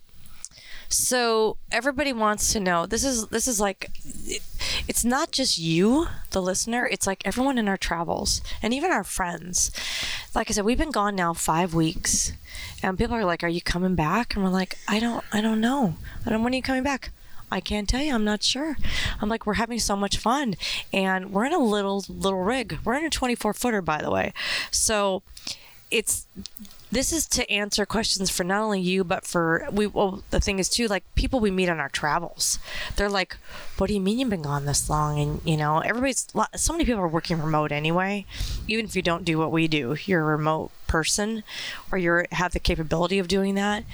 So 0.89 1.57
everybody 1.73 2.13
wants 2.13 2.53
to 2.53 2.61
know. 2.61 2.87
This 2.87 3.03
is 3.03 3.27
this 3.27 3.49
is 3.49 3.59
like 3.59 3.91
it, 4.05 4.41
it's 4.87 5.05
not 5.05 5.33
just 5.33 5.59
you, 5.59 6.07
the 6.31 6.41
listener. 6.41 6.89
It's 6.93 7.09
like 7.09 7.27
everyone 7.27 7.59
in 7.59 7.67
our 7.67 7.77
travels 7.77 8.41
and 8.63 8.73
even 8.73 8.93
our 8.93 9.03
friends. 9.03 9.73
Like 10.33 10.49
I 10.49 10.53
said, 10.53 10.65
we've 10.65 10.79
been 10.79 10.93
gone 10.93 11.17
now 11.17 11.33
five 11.33 11.75
weeks, 11.75 12.35
and 12.85 12.97
people 12.97 13.17
are 13.17 13.25
like, 13.25 13.43
"Are 13.43 13.49
you 13.49 13.63
coming 13.63 13.97
back?" 13.97 14.37
And 14.37 14.45
we're 14.45 14.51
like, 14.51 14.79
"I 14.87 15.01
don't, 15.01 15.25
I 15.33 15.41
don't 15.41 15.61
know. 15.61 15.97
I 16.25 16.31
don't. 16.31 16.45
When 16.45 16.53
are 16.53 16.57
you 16.57 16.63
coming 16.63 16.85
back?" 16.85 17.11
I 17.55 17.61
can't 17.61 17.89
tell 17.89 18.03
you. 18.03 18.13
I'm 18.13 18.25
not 18.25 18.43
sure. 18.43 18.77
I'm 19.21 19.29
like, 19.29 19.47
we're 19.47 19.55
having 19.55 19.79
so 19.79 19.95
much 19.95 20.17
fun, 20.17 20.57
and 20.93 21.33
we're 21.33 21.45
in 21.45 21.53
a 21.55 21.59
little 21.59 22.05
little 22.09 22.43
rig. 22.43 22.81
We're 22.85 22.95
in 22.95 23.05
a 23.05 23.11
24 23.11 23.55
footer, 23.55 23.81
by 23.81 24.03
the 24.03 24.11
way. 24.11 24.33
So 24.73 25.23
it's 25.89 26.27
this 26.91 27.13
is 27.13 27.29
to 27.29 27.49
answer 27.49 27.87
questions 27.87 28.29
for 28.29 28.43
not 28.43 28.61
only 28.61 28.81
you 28.81 29.05
but 29.05 29.25
for 29.25 29.69
we 29.71 29.87
well 29.87 30.25
the 30.31 30.41
thing 30.41 30.59
is 30.59 30.69
too 30.69 30.89
like 30.89 31.05
people 31.15 31.39
we 31.39 31.51
meet 31.51 31.69
on 31.69 31.79
our 31.79 31.91
travels 31.91 32.59
they're 32.97 33.09
like 33.09 33.37
what 33.77 33.87
do 33.87 33.95
you 33.95 34.01
mean 34.01 34.19
you've 34.19 34.31
been 34.31 34.43
gone 34.43 34.65
this 34.65 34.91
long 34.91 35.21
and 35.21 35.41
you 35.45 35.57
know 35.57 35.81
everybody's 35.81 36.27
so 36.57 36.73
many 36.73 36.85
people 36.85 37.01
are 37.01 37.07
working 37.07 37.41
remote 37.41 37.71
anyway 37.71 38.25
even 38.67 38.85
if 38.85 38.97
you 38.97 39.03
don't 39.03 39.25
do 39.25 39.39
what 39.39 39.53
we 39.53 39.69
do 39.69 39.97
you're 40.07 40.23
a 40.23 40.37
remote 40.37 40.71
person 40.89 41.45
or 41.93 41.99
you 41.99 42.25
have 42.33 42.53
the 42.53 42.59
capability 42.59 43.19
of 43.19 43.29
doing 43.29 43.55
that 43.55 43.85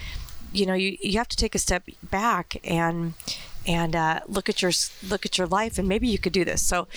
you 0.53 0.65
know 0.65 0.75
you, 0.75 0.97
you 1.01 1.19
have 1.19 1.29
to 1.29 1.37
take 1.37 1.55
a 1.55 1.59
step 1.59 1.85
back 2.03 2.57
and 2.65 3.15
and 3.67 3.95
uh, 3.95 4.21
look 4.27 4.49
at 4.49 4.63
your 4.63 4.73
look 5.09 5.27
at 5.27 5.39
your 5.39 5.47
life 5.47 5.79
and 5.79 5.89
maybe 5.89 6.09
you 6.09 6.19
could 6.19 6.33
do 6.33 6.45
this 6.45 6.65
so 6.65 6.89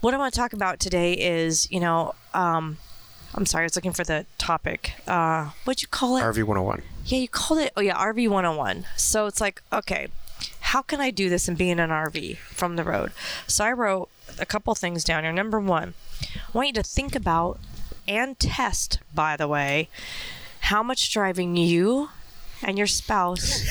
what 0.00 0.12
i 0.14 0.18
want 0.18 0.32
to 0.32 0.38
talk 0.38 0.52
about 0.52 0.80
today 0.80 1.14
is 1.14 1.70
you 1.70 1.80
know 1.80 2.14
um, 2.34 2.78
I'm 3.36 3.46
sorry, 3.46 3.64
I 3.64 3.66
was 3.66 3.74
looking 3.74 3.92
for 3.92 4.04
the 4.04 4.26
topic. 4.38 4.92
Uh, 5.08 5.50
what'd 5.64 5.82
you 5.82 5.88
call 5.88 6.16
it? 6.16 6.22
RV 6.22 6.44
101. 6.44 6.82
Yeah, 7.04 7.18
you 7.18 7.28
called 7.28 7.60
it. 7.60 7.72
Oh 7.76 7.80
yeah, 7.80 7.96
RV 7.96 8.28
101. 8.28 8.86
So 8.96 9.26
it's 9.26 9.40
like, 9.40 9.60
okay, 9.72 10.06
how 10.60 10.82
can 10.82 11.00
I 11.00 11.10
do 11.10 11.28
this 11.28 11.48
and 11.48 11.58
be 11.58 11.70
in 11.70 11.80
an 11.80 11.90
RV 11.90 12.38
from 12.38 12.76
the 12.76 12.84
road? 12.84 13.10
So 13.48 13.64
I 13.64 13.72
wrote 13.72 14.08
a 14.38 14.46
couple 14.46 14.74
things 14.76 15.02
down 15.02 15.24
here. 15.24 15.32
Number 15.32 15.58
one, 15.58 15.94
I 16.22 16.50
want 16.52 16.68
you 16.68 16.74
to 16.74 16.84
think 16.84 17.16
about 17.16 17.58
and 18.06 18.38
test, 18.38 19.00
by 19.12 19.36
the 19.36 19.48
way, 19.48 19.88
how 20.60 20.82
much 20.82 21.12
driving 21.12 21.56
you 21.56 22.10
and 22.62 22.78
your 22.78 22.86
spouse 22.86 23.64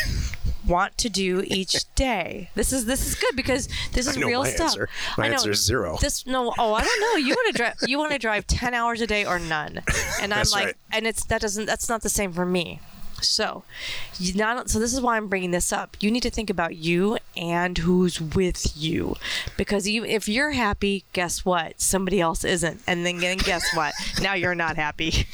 want 0.68 0.98
to 1.00 1.10
do 1.10 1.44
each 1.48 1.76
day. 1.96 2.50
This 2.56 2.72
is 2.74 2.86
this 2.86 3.06
is 3.06 3.16
good 3.16 3.36
because 3.36 3.68
this 3.94 4.08
is 4.08 4.18
real 4.18 4.46
stuff. 4.46 4.70
Answer. 4.72 4.90
My 5.18 5.26
I 5.26 5.28
know. 5.30 5.34
answer 5.36 5.52
is 5.52 5.66
zero. 5.66 5.98
This 6.00 6.26
no, 6.26 6.54
oh, 6.58 6.74
I 6.74 6.84
don't 6.84 7.02
know. 7.02 7.16
You 7.28 7.36
want 7.36 7.48
to 7.48 7.54
drive? 7.54 7.74
You 7.88 7.98
want 8.00 8.12
to 8.14 8.20
drive 8.20 8.48
ten 8.48 8.74
hours 8.74 9.02
a 9.02 9.08
day 9.08 9.26
or 9.26 9.40
none? 9.40 9.82
And 10.22 10.34
I'm 10.34 10.40
That's 10.40 10.54
like, 10.54 10.66
right. 10.66 10.76
and 10.92 11.06
it's 11.06 11.26
that 11.26 11.42
doesn't 11.42 11.66
that's 11.66 11.90
not 11.90 12.02
the 12.02 12.10
same 12.10 12.32
for 12.34 12.46
me. 12.46 12.80
So, 13.22 13.64
you 14.20 14.34
not 14.34 14.70
so 14.70 14.80
this 14.80 14.94
is 14.94 15.02
why 15.02 15.18
I'm 15.18 15.28
bringing 15.28 15.52
this 15.52 15.72
up. 15.72 15.98
You 16.02 16.12
need 16.12 16.24
to 16.24 16.30
think 16.30 16.50
about 16.50 16.76
you 16.76 17.18
and 17.38 17.78
who's 17.78 18.20
with 18.20 18.76
you, 18.76 19.16
because 19.58 19.88
you, 19.88 20.04
if 20.04 20.28
you're 20.28 20.52
happy, 20.52 21.06
guess 21.14 21.46
what? 21.46 21.80
Somebody 21.80 22.20
else 22.20 22.44
isn't, 22.44 22.82
and 22.86 23.06
then, 23.06 23.18
then 23.20 23.38
guess 23.38 23.64
what? 23.76 23.94
Now 24.22 24.34
you're 24.34 24.56
not 24.56 24.76
happy. 24.76 25.26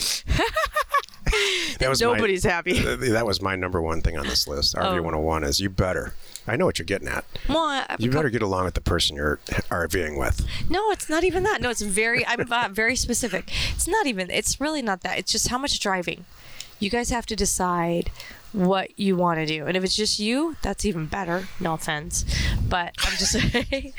That 1.79 1.89
was 1.89 2.01
Nobody's 2.01 2.43
my, 2.45 2.51
happy. 2.51 2.73
That 2.79 3.25
was 3.25 3.41
my 3.41 3.55
number 3.55 3.81
one 3.81 4.01
thing 4.01 4.17
on 4.17 4.25
this 4.27 4.47
list. 4.47 4.75
RV 4.75 4.85
Oh. 4.99 5.01
101 5.01 5.43
is 5.43 5.59
you 5.59 5.69
better. 5.69 6.13
I 6.47 6.55
know 6.55 6.65
what 6.65 6.79
you're 6.79 6.85
getting 6.85 7.07
at. 7.07 7.25
Well, 7.47 7.59
I- 7.59 7.95
You 7.99 8.09
better 8.11 8.29
get 8.29 8.41
along 8.41 8.65
with 8.65 8.73
the 8.73 8.81
person 8.81 9.15
you're 9.15 9.37
RVing 9.69 10.17
with. 10.19 10.45
No, 10.69 10.91
it's 10.91 11.09
not 11.09 11.23
even 11.23 11.43
that. 11.43 11.61
No, 11.61 11.69
it's 11.69 11.81
very. 11.81 12.25
I'm 12.25 12.51
uh, 12.51 12.69
very 12.71 12.95
specific. 12.95 13.51
It's 13.75 13.87
not 13.87 14.07
even. 14.07 14.29
It's 14.29 14.59
really 14.59 14.81
not 14.81 15.01
that. 15.01 15.19
It's 15.19 15.31
just 15.31 15.49
how 15.49 15.57
much 15.57 15.79
driving. 15.79 16.25
You 16.79 16.89
guys 16.89 17.09
have 17.09 17.25
to 17.27 17.35
decide 17.35 18.09
what 18.51 18.97
you 18.99 19.15
want 19.15 19.39
to 19.39 19.45
do, 19.45 19.65
and 19.67 19.77
if 19.77 19.83
it's 19.83 19.95
just 19.95 20.19
you, 20.19 20.55
that's 20.61 20.85
even 20.85 21.05
better. 21.05 21.47
No 21.59 21.73
offense, 21.75 22.25
but 22.67 22.93
I'm 23.05 23.13
just 23.17 23.31
saying. 23.51 23.93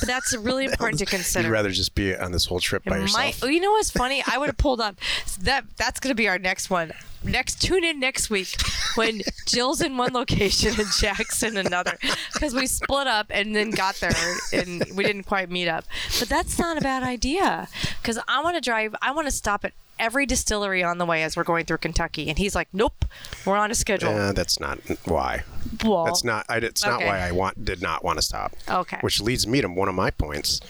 but 0.00 0.06
that's 0.06 0.36
really 0.36 0.64
important 0.66 0.98
to 0.98 1.06
consider. 1.16 1.48
You'd 1.48 1.52
rather 1.52 1.70
just 1.70 1.94
be 1.94 2.14
on 2.16 2.32
this 2.32 2.46
whole 2.46 2.60
trip 2.60 2.84
by 2.84 2.98
yourself. 2.98 3.42
might- 3.42 3.50
you 3.52 3.60
know 3.60 3.70
what's 3.72 3.90
funny? 3.90 4.22
I 4.26 4.38
would 4.38 4.46
have 4.48 4.58
pulled 4.58 4.80
up. 4.80 4.96
That 5.42 5.64
that's 5.76 6.00
gonna 6.00 6.14
be 6.14 6.28
our 6.28 6.38
next 6.38 6.68
one. 6.70 6.92
Next, 7.24 7.62
tune 7.62 7.84
in 7.84 8.00
next 8.00 8.30
week 8.30 8.48
when 8.96 9.22
Jill's 9.46 9.80
in 9.80 9.96
one 9.96 10.12
location 10.12 10.72
and 10.76 10.88
Jack's 10.98 11.44
in 11.44 11.56
another, 11.56 11.96
because 12.34 12.52
we 12.52 12.66
split 12.66 13.06
up 13.06 13.26
and 13.30 13.54
then 13.54 13.70
got 13.70 13.94
there 14.00 14.10
and 14.52 14.84
we 14.96 15.04
didn't 15.04 15.22
quite 15.22 15.48
meet 15.48 15.68
up. 15.68 15.84
But 16.18 16.28
that's 16.28 16.58
not 16.58 16.78
a 16.78 16.80
bad 16.80 17.04
idea, 17.04 17.68
because 18.02 18.18
I 18.26 18.42
want 18.42 18.56
to 18.56 18.60
drive. 18.60 18.96
I 19.00 19.12
want 19.12 19.28
to 19.28 19.30
stop 19.30 19.64
at 19.64 19.72
every 19.98 20.26
distillery 20.26 20.82
on 20.82 20.98
the 20.98 21.06
way 21.06 21.22
as 21.22 21.36
we're 21.36 21.44
going 21.44 21.64
through 21.64 21.78
Kentucky, 21.78 22.28
and 22.28 22.38
he's 22.38 22.54
like, 22.54 22.68
"Nope, 22.72 23.04
we're 23.44 23.56
on 23.56 23.70
a 23.70 23.74
schedule." 23.74 24.10
Uh, 24.10 24.32
that's 24.32 24.58
not 24.60 24.78
why. 25.04 25.42
well, 25.84 26.04
That's 26.04 26.24
not. 26.24 26.44
I, 26.48 26.56
it's 26.58 26.84
not 26.84 27.00
why 27.00 27.18
I 27.20 27.32
want 27.32 27.64
did 27.64 27.80
not 27.82 28.04
want 28.04 28.18
to 28.18 28.22
stop. 28.22 28.54
Okay. 28.68 28.98
Which 29.00 29.20
leads 29.20 29.46
me 29.46 29.60
to 29.60 29.68
one 29.68 29.88
of 29.88 29.94
my 29.94 30.10
points. 30.10 30.60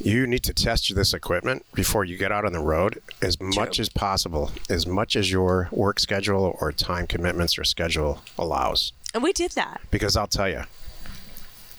You 0.00 0.28
need 0.28 0.44
to 0.44 0.54
test 0.54 0.94
this 0.94 1.12
equipment 1.12 1.66
before 1.74 2.04
you 2.04 2.16
get 2.16 2.30
out 2.30 2.44
on 2.44 2.52
the 2.52 2.60
road 2.60 3.02
as 3.20 3.40
much 3.40 3.80
as 3.80 3.88
possible, 3.88 4.52
as 4.70 4.86
much 4.86 5.16
as 5.16 5.32
your 5.32 5.68
work 5.72 5.98
schedule 5.98 6.56
or 6.60 6.70
time 6.70 7.08
commitments 7.08 7.58
or 7.58 7.64
schedule 7.64 8.22
allows. 8.38 8.92
and 9.12 9.22
we 9.24 9.32
did 9.32 9.52
that. 9.52 9.80
Because 9.90 10.16
I'll 10.16 10.28
tell 10.28 10.48
you, 10.48 10.62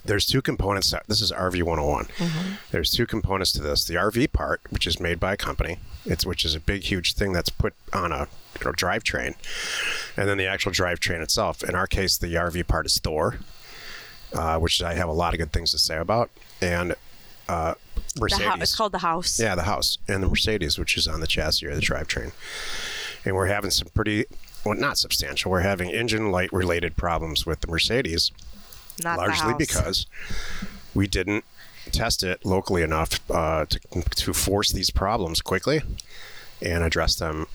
there's 0.06 0.26
two 0.26 0.42
components. 0.42 0.92
That, 0.92 1.04
this 1.08 1.22
is 1.22 1.32
RV 1.32 1.62
101. 1.64 2.08
There's 2.72 2.90
two 2.92 3.06
components 3.06 3.52
to 3.54 3.62
this. 3.62 3.86
The 3.86 3.96
RV 3.96 4.32
part, 4.34 4.62
which 4.70 4.88
is 4.88 5.00
made 5.00 5.20
by 5.20 5.34
a 5.34 5.38
company, 5.38 5.78
it's 6.06 6.26
which 6.26 6.46
is 6.46 6.56
a 6.56 6.60
big, 6.60 6.84
huge 6.84 7.14
thing 7.14 7.34
that's 7.34 7.50
put 7.50 7.74
on 7.94 8.12
a 8.12 8.28
you 8.60 8.66
know, 8.66 8.72
drivetrain, 8.72 9.36
and 10.18 10.28
then 10.30 10.38
the 10.38 10.46
actual 10.48 10.72
drivetrain 10.72 11.22
itself. 11.22 11.64
In 11.64 11.76
our 11.76 11.88
case, 11.88 12.18
the 12.18 12.34
RV 12.36 12.68
part 12.68 12.86
is 12.86 12.98
Thor, 13.00 13.40
uh, 14.34 14.58
which 14.60 14.82
I 14.82 14.94
have 14.94 15.10
a 15.10 15.14
lot 15.14 15.34
of 15.34 15.40
good 15.40 15.52
things 15.52 15.72
to 15.72 15.78
say 15.80 15.98
about, 15.98 16.30
and 16.62 16.96
uh, 17.48 17.74
The 18.16 18.22
Mercedes. 18.22 18.46
house. 18.46 18.62
It's 18.62 18.76
called 18.76 18.92
the 18.92 19.00
house. 19.00 19.40
Yeah, 19.40 19.56
the 19.56 19.64
house 19.64 19.98
and 20.08 20.22
the 20.24 20.28
Mercedes, 20.28 20.78
which 20.78 20.98
is 20.98 21.08
on 21.08 21.20
the 21.20 21.28
chassis 21.28 21.66
or 21.66 21.76
the 21.76 21.82
drivetrain. 21.82 22.32
And 23.26 23.36
we're 23.36 23.48
having 23.48 23.70
some 23.72 23.90
pretty, 23.94 24.26
well, 24.66 24.76
not 24.78 24.98
substantial. 24.98 25.52
We're 25.52 25.60
having 25.62 25.90
engine 25.90 26.32
light 26.32 26.52
related 26.54 26.96
problems 26.96 27.46
with 27.46 27.62
the 27.62 27.68
Mercedes, 27.68 28.32
Not 29.04 29.18
largely 29.18 29.54
because 29.58 30.06
we 30.94 31.08
didn't 31.08 31.44
test 31.92 32.24
it 32.24 32.46
locally 32.46 32.84
enough 32.84 33.20
uh, 33.32 33.66
to, 33.66 33.80
to 34.16 34.34
force 34.34 34.72
these 34.72 34.90
problems 34.92 35.42
quickly 35.42 35.82
and 36.62 36.84
address 36.84 37.16
them 37.16 37.48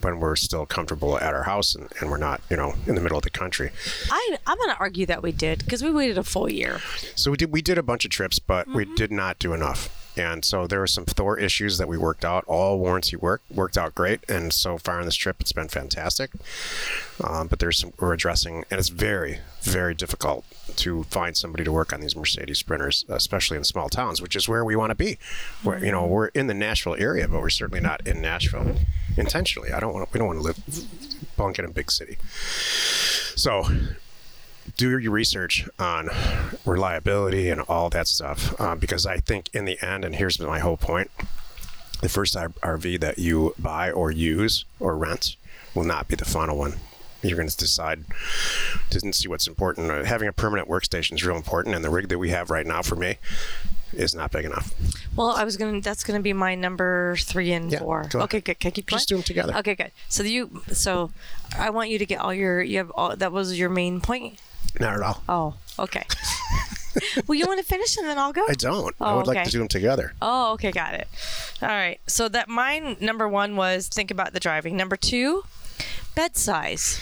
when 0.00 0.20
we're 0.20 0.36
still 0.36 0.66
comfortable 0.66 1.18
at 1.18 1.32
our 1.32 1.44
house 1.44 1.74
and, 1.74 1.88
and 2.00 2.10
we're 2.10 2.18
not, 2.18 2.40
you 2.50 2.56
know, 2.56 2.74
in 2.86 2.94
the 2.94 3.00
middle 3.00 3.16
of 3.16 3.24
the 3.24 3.30
country. 3.30 3.70
I 4.10 4.36
I'm 4.46 4.58
gonna 4.58 4.76
argue 4.78 5.06
that 5.06 5.22
we 5.22 5.32
did 5.32 5.60
because 5.60 5.82
we 5.82 5.90
waited 5.90 6.18
a 6.18 6.22
full 6.22 6.50
year. 6.50 6.80
So 7.14 7.30
we 7.30 7.36
did 7.38 7.50
we 7.52 7.62
did 7.62 7.78
a 7.78 7.82
bunch 7.82 8.04
of 8.04 8.10
trips, 8.10 8.38
but 8.38 8.68
we 8.68 8.84
Mm-hmm. 8.84 8.94
did 8.96 9.10
not 9.12 9.38
do 9.38 9.52
enough. 9.54 9.96
And 10.20 10.44
so 10.44 10.66
there 10.66 10.80
were 10.80 10.86
some 10.86 11.06
Thor 11.06 11.38
issues 11.38 11.78
that 11.78 11.88
we 11.88 11.96
worked 11.96 12.26
out. 12.26 12.44
All 12.46 12.78
warranty 12.78 13.16
work 13.16 13.40
worked 13.50 13.78
out 13.78 13.94
great, 13.94 14.20
and 14.28 14.52
so 14.52 14.76
far 14.76 14.98
on 15.00 15.06
this 15.06 15.14
trip, 15.14 15.36
it's 15.40 15.52
been 15.52 15.68
fantastic. 15.68 16.30
Um, 17.24 17.46
but 17.46 17.58
there's 17.58 17.78
some 17.78 17.94
we're 17.98 18.12
addressing, 18.12 18.64
and 18.70 18.78
it's 18.78 18.90
very, 18.90 19.38
very 19.62 19.94
difficult 19.94 20.44
to 20.76 21.04
find 21.04 21.38
somebody 21.38 21.64
to 21.64 21.72
work 21.72 21.94
on 21.94 22.00
these 22.00 22.14
Mercedes 22.14 22.58
Sprinters, 22.58 23.06
especially 23.08 23.56
in 23.56 23.64
small 23.64 23.88
towns, 23.88 24.20
which 24.20 24.36
is 24.36 24.46
where 24.46 24.62
we 24.62 24.76
want 24.76 24.90
to 24.90 24.94
be. 24.94 25.18
Where 25.62 25.82
you 25.82 25.90
know 25.90 26.06
we're 26.06 26.28
in 26.28 26.48
the 26.48 26.54
Nashville 26.54 26.96
area, 26.98 27.26
but 27.26 27.40
we're 27.40 27.48
certainly 27.48 27.80
not 27.80 28.06
in 28.06 28.20
Nashville 28.20 28.76
intentionally. 29.16 29.72
I 29.72 29.80
don't 29.80 29.94
want 29.94 30.12
we 30.12 30.18
don't 30.18 30.28
want 30.28 30.40
to 30.40 30.44
live 30.44 30.58
bunk 31.38 31.58
in 31.58 31.64
a 31.64 31.70
big 31.70 31.90
city. 31.90 32.18
So 33.36 33.64
do 34.76 34.98
your 34.98 35.12
research 35.12 35.68
on 35.78 36.08
reliability 36.64 37.48
and 37.50 37.60
all 37.62 37.90
that 37.90 38.06
stuff 38.06 38.58
uh, 38.60 38.74
because 38.74 39.06
I 39.06 39.18
think 39.18 39.48
in 39.54 39.64
the 39.64 39.78
end, 39.84 40.04
and 40.04 40.14
here's 40.14 40.38
my 40.40 40.58
whole 40.58 40.76
point 40.76 41.10
the 42.00 42.08
first 42.08 42.34
RV 42.34 43.00
that 43.00 43.18
you 43.18 43.54
buy 43.58 43.90
or 43.90 44.10
use 44.10 44.64
or 44.78 44.96
rent 44.96 45.36
will 45.74 45.84
not 45.84 46.08
be 46.08 46.16
the 46.16 46.24
final 46.24 46.56
one. 46.56 46.74
You're 47.22 47.36
going 47.36 47.48
to 47.48 47.56
decide 47.56 48.04
to 48.88 49.12
see 49.12 49.28
what's 49.28 49.46
important. 49.46 49.90
Uh, 49.90 50.04
having 50.04 50.26
a 50.26 50.32
permanent 50.32 50.66
workstation 50.68 51.12
is 51.12 51.24
real 51.26 51.36
important, 51.36 51.74
and 51.74 51.84
the 51.84 51.90
rig 51.90 52.08
that 52.08 52.18
we 52.18 52.30
have 52.30 52.48
right 52.48 52.66
now 52.66 52.80
for 52.80 52.96
me 52.96 53.16
is 53.92 54.14
not 54.14 54.30
big 54.30 54.46
enough. 54.46 54.72
Well, 55.14 55.28
I 55.28 55.44
was 55.44 55.58
gonna. 55.58 55.82
That's 55.82 56.02
gonna 56.04 56.20
be 56.20 56.32
my 56.32 56.54
number 56.54 57.16
three 57.18 57.52
and 57.52 57.70
Yeah, 57.70 57.80
four. 57.80 58.08
Okay, 58.14 58.40
good. 58.40 58.58
Can 58.58 58.68
I 58.68 58.70
keep 58.70 58.86
going? 58.86 58.98
Just 58.98 59.08
do 59.10 59.16
'em 59.16 59.22
together. 59.22 59.54
Okay, 59.56 59.74
good. 59.74 59.90
So 60.08 60.22
you. 60.22 60.62
So 60.72 61.10
I 61.58 61.68
want 61.68 61.90
you 61.90 61.98
to 61.98 62.06
get 62.06 62.20
all 62.20 62.32
your. 62.32 62.62
You 62.62 62.78
have 62.78 62.90
all. 62.92 63.14
That 63.14 63.32
was 63.32 63.58
your 63.58 63.68
main 63.68 64.00
point. 64.00 64.38
Not 64.78 64.94
at 64.94 65.02
all. 65.02 65.22
Oh, 65.28 65.54
okay. 65.78 66.04
well, 67.26 67.36
you 67.38 67.46
want 67.46 67.58
to 67.60 67.64
finish 67.66 67.96
and 67.96 68.06
then 68.06 68.18
I'll 68.18 68.32
go. 68.32 68.44
I 68.48 68.54
don't. 68.54 68.94
I 69.00 69.12
Oh, 69.12 69.16
would 69.16 69.26
like 69.26 69.44
to 69.44 69.50
do 69.50 69.58
them 69.58 69.68
together. 69.68 70.12
Oh, 70.22 70.52
okay, 70.54 70.70
got 70.70 70.94
it. 70.94 71.08
All 71.62 71.68
right. 71.68 72.00
So 72.06 72.28
that 72.28 72.48
mine 72.48 72.96
number 73.00 73.28
one 73.28 73.56
was 73.56 73.88
think 73.88 74.10
about 74.10 74.32
the 74.32 74.40
driving. 74.40 74.76
Number 74.76 74.96
two, 74.96 75.44
bed 76.14 76.36
size. 76.36 77.00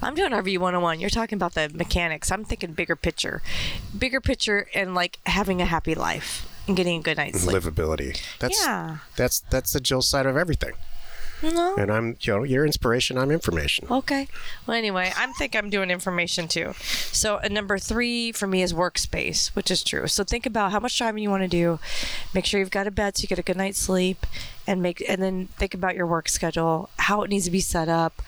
I'm 0.00 0.14
doing 0.14 0.30
RV 0.30 0.58
101. 0.58 1.00
You're 1.00 1.10
talking 1.10 1.36
about 1.36 1.54
the 1.54 1.68
mechanics. 1.74 2.30
I'm 2.30 2.44
thinking 2.44 2.72
bigger 2.72 2.94
picture, 2.94 3.42
bigger 3.96 4.20
picture, 4.20 4.68
and 4.74 4.94
like 4.94 5.18
having 5.26 5.60
a 5.60 5.64
happy 5.66 5.94
life. 5.96 6.46
and 6.68 6.76
getting 6.76 7.00
a 7.00 7.02
good 7.02 7.16
night's 7.16 7.40
sleep. 7.40 7.56
livability. 7.62 8.20
That's 8.38 8.62
Yeah. 8.64 8.98
that's 9.16 9.40
that's 9.50 9.72
the 9.72 9.80
Jill 9.80 10.02
side 10.02 10.26
of 10.26 10.36
everything. 10.36 10.72
No. 11.42 11.76
And 11.76 11.90
I'm 11.90 12.16
you 12.20 12.32
know 12.32 12.42
your 12.42 12.66
inspiration. 12.66 13.16
I'm 13.16 13.30
information. 13.30 13.86
Okay. 13.90 14.28
Well, 14.66 14.76
anyway, 14.76 15.12
I'm 15.16 15.32
think 15.34 15.54
I'm 15.54 15.70
doing 15.70 15.90
information 15.90 16.48
too. 16.48 16.74
So, 17.12 17.36
uh, 17.42 17.48
number 17.48 17.78
three 17.78 18.32
for 18.32 18.46
me 18.46 18.62
is 18.62 18.72
workspace, 18.72 19.48
which 19.54 19.70
is 19.70 19.84
true. 19.84 20.06
So, 20.08 20.24
think 20.24 20.46
about 20.46 20.72
how 20.72 20.80
much 20.80 20.98
driving 20.98 21.22
you 21.22 21.30
want 21.30 21.42
to 21.44 21.48
do. 21.48 21.78
Make 22.34 22.44
sure 22.44 22.58
you've 22.60 22.70
got 22.70 22.86
a 22.86 22.90
bed 22.90 23.16
so 23.16 23.22
you 23.22 23.28
get 23.28 23.38
a 23.38 23.42
good 23.42 23.56
night's 23.56 23.78
sleep, 23.78 24.26
and 24.66 24.82
make 24.82 25.02
and 25.08 25.22
then 25.22 25.46
think 25.58 25.74
about 25.74 25.94
your 25.94 26.06
work 26.06 26.28
schedule, 26.28 26.90
how 26.98 27.22
it 27.22 27.30
needs 27.30 27.44
to 27.44 27.50
be 27.50 27.60
set 27.60 27.88
up, 27.88 28.20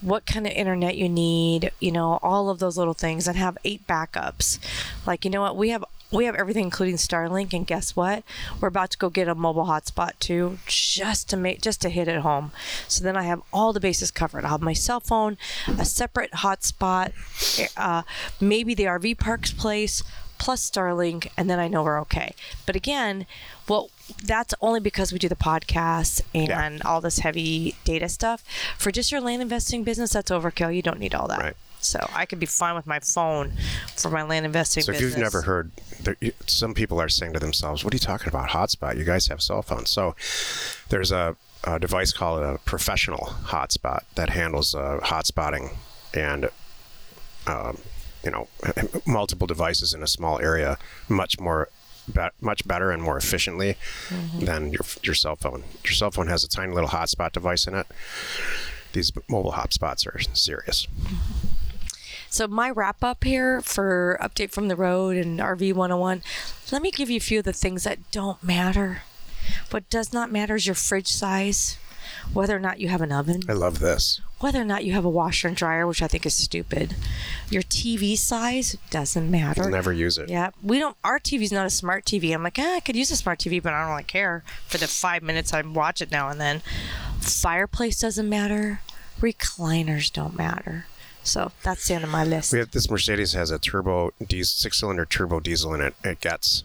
what 0.00 0.26
kind 0.26 0.46
of 0.46 0.52
internet 0.52 0.96
you 0.96 1.08
need, 1.08 1.72
you 1.80 1.92
know, 1.92 2.18
all 2.22 2.50
of 2.50 2.58
those 2.58 2.76
little 2.76 2.94
things, 2.94 3.26
and 3.28 3.36
have 3.36 3.56
eight 3.64 3.86
backups. 3.86 4.58
Like, 5.06 5.24
you 5.24 5.30
know 5.30 5.40
what, 5.40 5.56
we 5.56 5.70
have. 5.70 5.84
We 6.10 6.24
have 6.24 6.34
everything, 6.34 6.64
including 6.64 6.96
Starlink, 6.96 7.52
and 7.52 7.66
guess 7.66 7.94
what? 7.94 8.24
We're 8.60 8.68
about 8.68 8.90
to 8.92 8.98
go 8.98 9.10
get 9.10 9.28
a 9.28 9.34
mobile 9.34 9.66
hotspot 9.66 10.18
too, 10.18 10.58
just 10.66 11.28
to 11.30 11.36
make, 11.36 11.60
just 11.60 11.82
to 11.82 11.90
hit 11.90 12.08
it 12.08 12.20
home. 12.20 12.50
So 12.86 13.04
then 13.04 13.16
I 13.16 13.24
have 13.24 13.42
all 13.52 13.72
the 13.72 13.80
bases 13.80 14.10
covered. 14.10 14.44
I'll 14.44 14.52
have 14.52 14.62
my 14.62 14.72
cell 14.72 15.00
phone, 15.00 15.36
a 15.66 15.84
separate 15.84 16.30
hotspot, 16.32 17.12
uh, 17.76 18.02
maybe 18.40 18.74
the 18.74 18.84
RV 18.84 19.18
park's 19.18 19.52
place, 19.52 20.02
plus 20.38 20.70
Starlink, 20.70 21.28
and 21.36 21.50
then 21.50 21.58
I 21.58 21.68
know 21.68 21.82
we're 21.82 22.00
okay. 22.02 22.34
But 22.64 22.76
again, 22.76 23.26
well, 23.68 23.90
that's 24.24 24.54
only 24.62 24.80
because 24.80 25.12
we 25.12 25.18
do 25.18 25.28
the 25.28 25.36
podcast 25.36 26.22
and 26.34 26.82
all 26.82 27.00
this 27.00 27.18
heavy 27.18 27.74
data 27.84 28.08
stuff. 28.08 28.42
For 28.78 28.90
just 28.90 29.12
your 29.12 29.20
land 29.20 29.42
investing 29.42 29.84
business, 29.84 30.12
that's 30.12 30.30
overkill. 30.30 30.74
You 30.74 30.82
don't 30.82 31.00
need 31.00 31.14
all 31.14 31.28
that. 31.28 31.40
Right. 31.40 31.56
So 31.88 32.08
I 32.14 32.26
could 32.26 32.38
be 32.38 32.46
fine 32.46 32.74
with 32.74 32.86
my 32.86 33.00
phone 33.00 33.52
for 33.96 34.10
my 34.10 34.22
land 34.22 34.44
investing 34.46 34.82
So 34.82 34.92
if 34.92 34.98
business. 34.98 35.14
you've 35.14 35.22
never 35.22 35.42
heard, 35.42 35.70
there, 36.02 36.16
some 36.46 36.74
people 36.74 37.00
are 37.00 37.08
saying 37.08 37.32
to 37.32 37.40
themselves, 37.40 37.82
"What 37.84 37.94
are 37.94 37.96
you 37.96 38.00
talking 38.00 38.28
about? 38.28 38.50
Hotspot? 38.50 38.96
You 38.96 39.04
guys 39.04 39.26
have 39.28 39.40
cell 39.42 39.62
phones." 39.62 39.90
So 39.90 40.14
there's 40.90 41.10
a, 41.12 41.36
a 41.64 41.78
device 41.78 42.12
called 42.12 42.42
a 42.42 42.58
professional 42.64 43.34
hotspot 43.46 44.00
that 44.14 44.30
handles 44.30 44.74
uh, 44.74 44.98
hotspotting 45.02 45.76
and 46.14 46.50
um, 47.46 47.78
you 48.22 48.30
know 48.30 48.48
multiple 49.06 49.46
devices 49.46 49.94
in 49.94 50.02
a 50.02 50.06
small 50.06 50.38
area 50.40 50.76
much 51.08 51.40
more. 51.40 51.68
Be- 52.10 52.28
much 52.40 52.66
better 52.66 52.90
and 52.90 53.02
more 53.02 53.18
efficiently 53.18 53.76
than 54.40 54.72
your, 54.72 54.80
your 55.02 55.12
cell 55.14 55.36
phone. 55.36 55.64
Your 55.84 55.92
cell 55.92 56.10
phone 56.10 56.28
has 56.28 56.42
a 56.42 56.48
tiny 56.48 56.72
little 56.72 56.88
hotspot 56.88 57.32
device 57.32 57.66
in 57.66 57.74
it. 57.74 57.86
These 58.94 59.12
mobile 59.28 59.52
hotspots 59.52 60.06
are 60.06 60.18
serious. 60.32 60.86
So 62.30 62.46
my 62.46 62.70
wrap 62.70 63.02
up 63.02 63.24
here 63.24 63.60
for 63.62 64.18
update 64.22 64.50
from 64.50 64.68
the 64.68 64.76
road 64.76 65.16
and 65.16 65.40
RV 65.40 65.72
101. 65.74 66.22
Let 66.70 66.82
me 66.82 66.90
give 66.90 67.08
you 67.10 67.16
a 67.16 67.20
few 67.20 67.38
of 67.38 67.44
the 67.44 67.52
things 67.52 67.84
that 67.84 68.10
don't 68.10 68.42
matter. 68.42 69.02
What 69.70 69.88
does 69.88 70.12
not 70.12 70.30
matter 70.30 70.54
is 70.56 70.66
your 70.66 70.74
fridge 70.74 71.08
size, 71.08 71.78
whether 72.34 72.54
or 72.54 72.60
not 72.60 72.80
you 72.80 72.88
have 72.88 73.00
an 73.00 73.12
oven, 73.12 73.42
I 73.48 73.54
love 73.54 73.78
this. 73.78 74.20
whether 74.40 74.60
or 74.60 74.64
not 74.64 74.84
you 74.84 74.92
have 74.92 75.06
a 75.06 75.10
washer 75.10 75.48
and 75.48 75.56
dryer, 75.56 75.86
which 75.86 76.02
I 76.02 76.06
think 76.06 76.26
is 76.26 76.34
stupid. 76.34 76.94
Your 77.48 77.62
TV 77.62 78.16
size 78.16 78.76
doesn't 78.90 79.30
matter. 79.30 79.64
I'll 79.64 79.70
never 79.70 79.92
use 79.92 80.18
it. 80.18 80.28
Yeah, 80.28 80.50
we 80.62 80.78
don't. 80.78 80.96
Our 81.02 81.18
TV's 81.18 81.50
not 81.52 81.64
a 81.66 81.70
smart 81.70 82.04
TV. 82.04 82.34
I'm 82.34 82.42
like, 82.42 82.58
eh, 82.58 82.74
I 82.76 82.80
could 82.80 82.94
use 82.96 83.10
a 83.10 83.16
smart 83.16 83.38
TV, 83.38 83.62
but 83.62 83.72
I 83.72 83.80
don't 83.80 83.90
really 83.90 84.04
care 84.04 84.44
for 84.66 84.76
the 84.76 84.86
five 84.86 85.22
minutes 85.22 85.54
I 85.54 85.62
watch 85.62 86.02
it 86.02 86.10
now 86.10 86.28
and 86.28 86.38
then. 86.38 86.60
Fireplace 87.20 87.98
doesn't 88.00 88.28
matter. 88.28 88.80
Recliners 89.20 90.12
don't 90.12 90.36
matter. 90.36 90.86
So 91.24 91.52
that's 91.62 91.86
the 91.88 91.94
end 91.94 92.04
of 92.04 92.10
my 92.10 92.24
list. 92.24 92.52
We 92.52 92.58
have 92.60 92.70
this 92.70 92.90
Mercedes 92.90 93.32
has 93.34 93.50
a 93.50 93.58
turbo 93.58 94.12
diesel, 94.26 94.56
six 94.56 94.78
cylinder 94.78 95.04
turbo 95.04 95.40
diesel 95.40 95.74
in 95.74 95.80
it. 95.82 95.94
It 96.02 96.20
gets, 96.20 96.64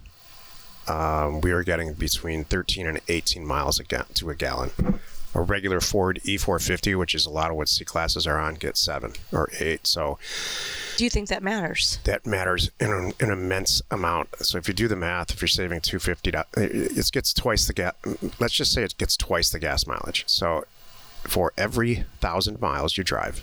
um, 0.88 1.42
we 1.42 1.52
are 1.52 1.64
getting 1.64 1.94
between 1.94 2.44
13 2.46 2.88
and 2.88 3.00
18 3.08 3.46
miles 3.46 3.80
a 3.80 3.84
ga- 3.84 4.06
to 4.16 4.30
a 4.30 4.36
gallon. 4.36 5.00
A 5.36 5.42
regular 5.42 5.82
Ford 5.82 6.20
E450, 6.26 6.96
which 6.96 7.16
is 7.16 7.26
a 7.26 7.30
lot 7.32 7.50
of 7.50 7.58
what 7.58 7.68
C 7.68 7.84
classes 7.84 8.28
are 8.28 8.38
on, 8.38 8.54
gets 8.54 8.80
seven 8.80 9.14
or 9.32 9.50
eight. 9.60 9.88
So 9.88 10.20
Do 10.96 11.04
you 11.04 11.10
think 11.10 11.28
that 11.30 11.42
matters? 11.42 11.98
that 12.04 12.28
matters 12.28 12.70
in 12.80 12.92
an, 12.92 13.14
an 13.20 13.32
immense 13.32 13.82
amount. 13.90 14.30
So 14.46 14.60
if 14.60 14.68
you 14.68 14.76
do 14.76 14.88
the 14.88 14.96
math, 14.96 15.32
if 15.32 15.42
you're 15.42 15.48
saving 15.48 15.82
250, 15.82 16.30
it 16.30 16.98
it 16.98 17.12
gets 17.12 17.34
twice 17.34 17.66
the 17.66 17.74
gas. 17.74 17.96
Let's 18.40 18.54
just 18.54 18.72
say 18.74 18.84
it 18.84 18.96
gets 19.00 19.18
twice 19.18 19.50
the 19.50 19.58
gas 19.58 19.88
mileage. 19.88 20.24
So 20.28 20.66
for 21.24 21.52
every 21.58 22.06
thousand 22.22 22.62
miles 22.62 22.96
you 22.96 23.04
drive, 23.04 23.42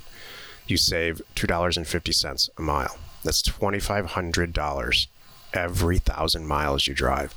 you 0.67 0.77
save 0.77 1.23
two 1.35 1.47
dollars 1.47 1.77
and 1.77 1.87
fifty 1.87 2.13
cents 2.13 2.49
a 2.59 2.63
mile. 2.63 2.97
That's 3.25 3.43
twenty 3.43 3.81
five 3.81 4.07
hundred 4.07 4.53
dollars 4.53 5.09
every 5.53 5.99
thousand 5.99 6.47
miles 6.47 6.87
you 6.87 6.95
drive. 6.95 7.35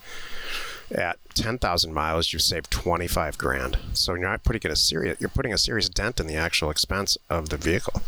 At 0.91 1.17
ten 1.33 1.57
thousand 1.57 1.93
miles, 1.93 2.31
you 2.33 2.39
save 2.39 2.69
twenty 2.69 3.07
five 3.07 3.37
grand. 3.37 3.77
So 3.93 4.13
you're 4.13 4.21
not 4.21 4.43
putting 4.43 4.69
a 4.71 4.75
serious 4.75 5.19
you're 5.19 5.29
putting 5.29 5.53
a 5.53 5.57
serious 5.57 5.89
dent 5.89 6.19
in 6.19 6.27
the 6.27 6.35
actual 6.35 6.69
expense 6.69 7.17
of 7.29 7.49
the 7.49 7.57
vehicle. 7.57 8.01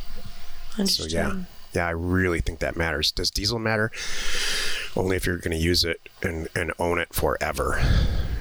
So 0.86 1.04
yeah, 1.06 1.44
yeah, 1.74 1.88
I 1.88 1.92
really 1.92 2.42
think 2.42 2.60
that 2.60 2.76
matters. 2.76 3.12
Does 3.12 3.32
diesel 3.32 3.60
matter? 3.60 3.92
Only 4.96 5.16
if 5.18 5.26
you're 5.26 5.38
going 5.38 5.52
to 5.52 5.58
use 5.64 5.84
it 5.84 6.00
and, 6.22 6.48
and 6.56 6.72
own 6.80 7.00
it 7.00 7.14
forever. 7.14 7.82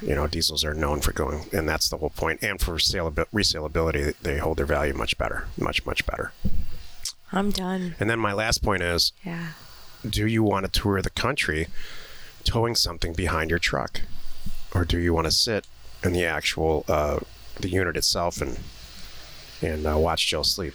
You 0.02 0.14
know, 0.14 0.26
diesels 0.26 0.64
are 0.64 0.74
known 0.74 1.00
for 1.00 1.12
going, 1.12 1.46
and 1.52 1.68
that's 1.68 1.88
the 1.88 1.96
whole 1.96 2.10
point. 2.10 2.42
And 2.42 2.60
for 2.60 2.74
saleabil- 2.74 3.26
resaleability, 3.32 4.14
they 4.22 4.38
hold 4.38 4.58
their 4.58 4.66
value 4.66 4.94
much 4.94 5.16
better, 5.16 5.46
much 5.58 5.86
much 5.86 6.04
better. 6.06 6.32
I'm 7.32 7.50
done. 7.50 7.96
And 7.98 8.08
then 8.08 8.18
my 8.18 8.32
last 8.32 8.62
point 8.62 8.82
is: 8.82 9.12
Yeah. 9.24 9.48
Do 10.08 10.26
you 10.26 10.42
want 10.42 10.66
to 10.70 10.80
tour 10.80 11.00
the 11.02 11.10
country 11.10 11.68
towing 12.44 12.74
something 12.74 13.12
behind 13.14 13.50
your 13.50 13.58
truck, 13.58 14.02
or 14.74 14.84
do 14.84 14.98
you 14.98 15.14
want 15.14 15.26
to 15.26 15.30
sit 15.30 15.66
in 16.02 16.12
the 16.12 16.24
actual 16.24 16.84
uh, 16.88 17.18
the 17.58 17.68
unit 17.68 17.96
itself 17.96 18.40
and 18.40 18.58
and 19.62 19.86
uh, 19.86 19.96
watch 19.98 20.26
Jill 20.26 20.44
sleep? 20.44 20.74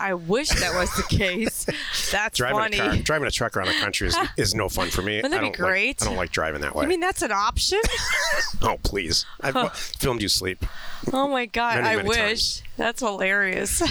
I 0.00 0.12
wish 0.12 0.48
that 0.50 0.74
was 0.74 0.90
the 0.96 1.04
case. 1.04 1.64
That's 2.10 2.36
driving 2.36 2.58
funny. 2.58 2.78
a 2.78 2.80
car, 2.80 2.96
driving 2.96 3.28
a 3.28 3.30
truck 3.30 3.56
around 3.56 3.68
the 3.68 3.74
country 3.80 4.08
is, 4.08 4.16
is 4.36 4.54
no 4.54 4.68
fun 4.68 4.90
for 4.90 5.02
me. 5.02 5.16
Wouldn't 5.22 5.30
that 5.32 5.38
I 5.38 5.40
be 5.40 5.46
don't 5.46 5.60
like- 5.60 5.70
great? 5.70 6.02
I 6.02 6.06
don't 6.06 6.16
like 6.16 6.30
driving 6.32 6.60
that 6.62 6.74
way. 6.74 6.84
I 6.84 6.88
mean, 6.88 7.00
that's 7.00 7.22
an 7.22 7.32
option. 7.32 7.80
oh 8.62 8.76
please! 8.82 9.24
I've 9.40 9.72
filmed 9.74 10.20
you 10.20 10.28
sleep. 10.28 10.66
oh 11.12 11.28
my 11.28 11.46
god, 11.46 11.76
Many, 11.76 11.88
I 11.88 11.96
many 11.96 12.08
wish. 12.08 12.18
times. 12.18 12.62
That's 12.76 13.00
hilarious. 13.00 13.82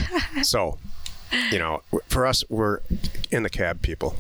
So, 0.43 0.77
you 1.51 1.59
know, 1.59 1.81
for 2.07 2.25
us, 2.25 2.43
we're 2.49 2.79
in 3.31 3.43
the 3.43 3.49
cab 3.49 3.81
people. 3.81 4.15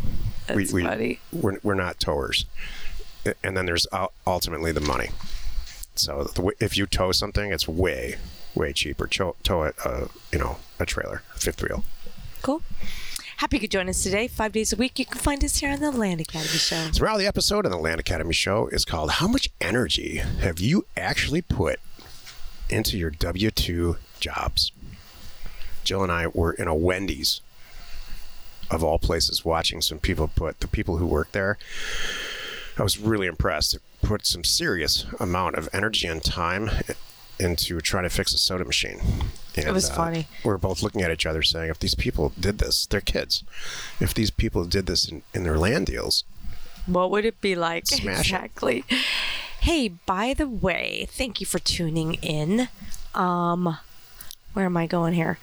That's 0.47 0.71
we, 0.73 0.81
we, 0.81 0.87
funny. 0.87 1.19
We're, 1.31 1.59
we're 1.63 1.73
not 1.73 1.99
towers. 1.99 2.45
And 3.43 3.55
then 3.55 3.65
there's 3.65 3.87
ultimately 4.27 4.71
the 4.71 4.81
money. 4.81 5.09
So 5.95 6.23
the, 6.23 6.51
if 6.59 6.77
you 6.77 6.85
tow 6.85 7.11
something, 7.11 7.51
it's 7.51 7.67
way, 7.67 8.15
way 8.55 8.73
cheaper. 8.73 9.07
Tow, 9.07 9.35
tow 9.43 9.63
it, 9.63 9.75
uh, 9.85 10.07
you 10.31 10.39
know, 10.39 10.57
a 10.79 10.85
trailer, 10.85 11.21
a 11.35 11.39
fifth 11.39 11.61
wheel. 11.61 11.83
cool. 12.41 12.61
Happy 13.37 13.57
you 13.57 13.61
could 13.61 13.71
join 13.71 13.89
us 13.89 14.01
today. 14.03 14.27
Five 14.27 14.51
days 14.53 14.71
a 14.71 14.75
week. 14.75 14.99
You 14.99 15.05
can 15.05 15.19
find 15.19 15.43
us 15.43 15.57
here 15.57 15.71
on 15.71 15.79
the 15.79 15.91
Land 15.91 16.21
Academy 16.21 16.47
Show. 16.49 16.91
So 16.91 17.03
now 17.03 17.17
the 17.17 17.25
episode 17.25 17.65
of 17.65 17.71
the 17.71 17.77
Land 17.77 17.99
Academy 17.99 18.33
show 18.33 18.67
is 18.67 18.85
called 18.85 19.11
How 19.11 19.27
Much 19.27 19.49
Energy 19.59 20.17
Have 20.17 20.59
You 20.59 20.85
Actually 20.95 21.41
Put 21.41 21.79
into 22.69 22.97
Your 22.97 23.09
W 23.09 23.51
2 23.51 23.97
Jobs? 24.19 24.71
Jill 25.83 26.03
and 26.03 26.11
I 26.11 26.27
were 26.27 26.53
in 26.53 26.67
a 26.67 26.75
Wendy's, 26.75 27.41
of 28.71 28.83
all 28.83 28.99
places, 28.99 29.43
watching 29.45 29.81
some 29.81 29.99
people 29.99 30.27
put, 30.27 30.59
the 30.59 30.67
people 30.67 30.97
who 30.97 31.05
work 31.05 31.31
there. 31.31 31.57
I 32.77 32.83
was 32.83 32.97
really 32.99 33.27
impressed. 33.27 33.75
It 33.75 33.81
put 34.01 34.25
some 34.25 34.43
serious 34.43 35.05
amount 35.19 35.55
of 35.55 35.69
energy 35.73 36.07
and 36.07 36.23
time 36.23 36.69
into 37.39 37.79
trying 37.81 38.03
to 38.03 38.09
fix 38.09 38.33
a 38.33 38.37
soda 38.37 38.65
machine. 38.65 38.99
And, 39.55 39.71
was 39.73 39.89
uh, 39.89 39.93
funny. 39.93 40.27
We 40.43 40.49
were 40.49 40.57
both 40.57 40.81
looking 40.81 41.01
at 41.01 41.11
each 41.11 41.25
other 41.25 41.43
saying, 41.43 41.69
if 41.69 41.79
these 41.79 41.95
people 41.95 42.31
did 42.39 42.57
this, 42.57 42.85
they're 42.87 43.01
kids. 43.01 43.43
If 43.99 44.13
these 44.13 44.31
people 44.31 44.65
did 44.65 44.85
this 44.87 45.07
in, 45.09 45.21
in 45.33 45.43
their 45.43 45.57
land 45.57 45.85
deals, 45.87 46.23
What 46.85 47.11
would 47.11 47.25
it 47.25 47.39
be 47.41 47.55
like? 47.55 47.85
Smash 47.87 48.31
it. 48.31 48.33
exactly. 48.33 48.83
Hey, 49.59 49.89
by 49.89 50.33
the 50.33 50.47
way, 50.47 51.07
thank 51.09 51.39
you 51.39 51.45
for 51.45 51.59
tuning 51.59 52.15
in. 52.15 52.67
Um, 53.13 53.77
where 54.53 54.65
am 54.65 54.77
I 54.77 54.87
going 54.87 55.13
here? 55.13 55.37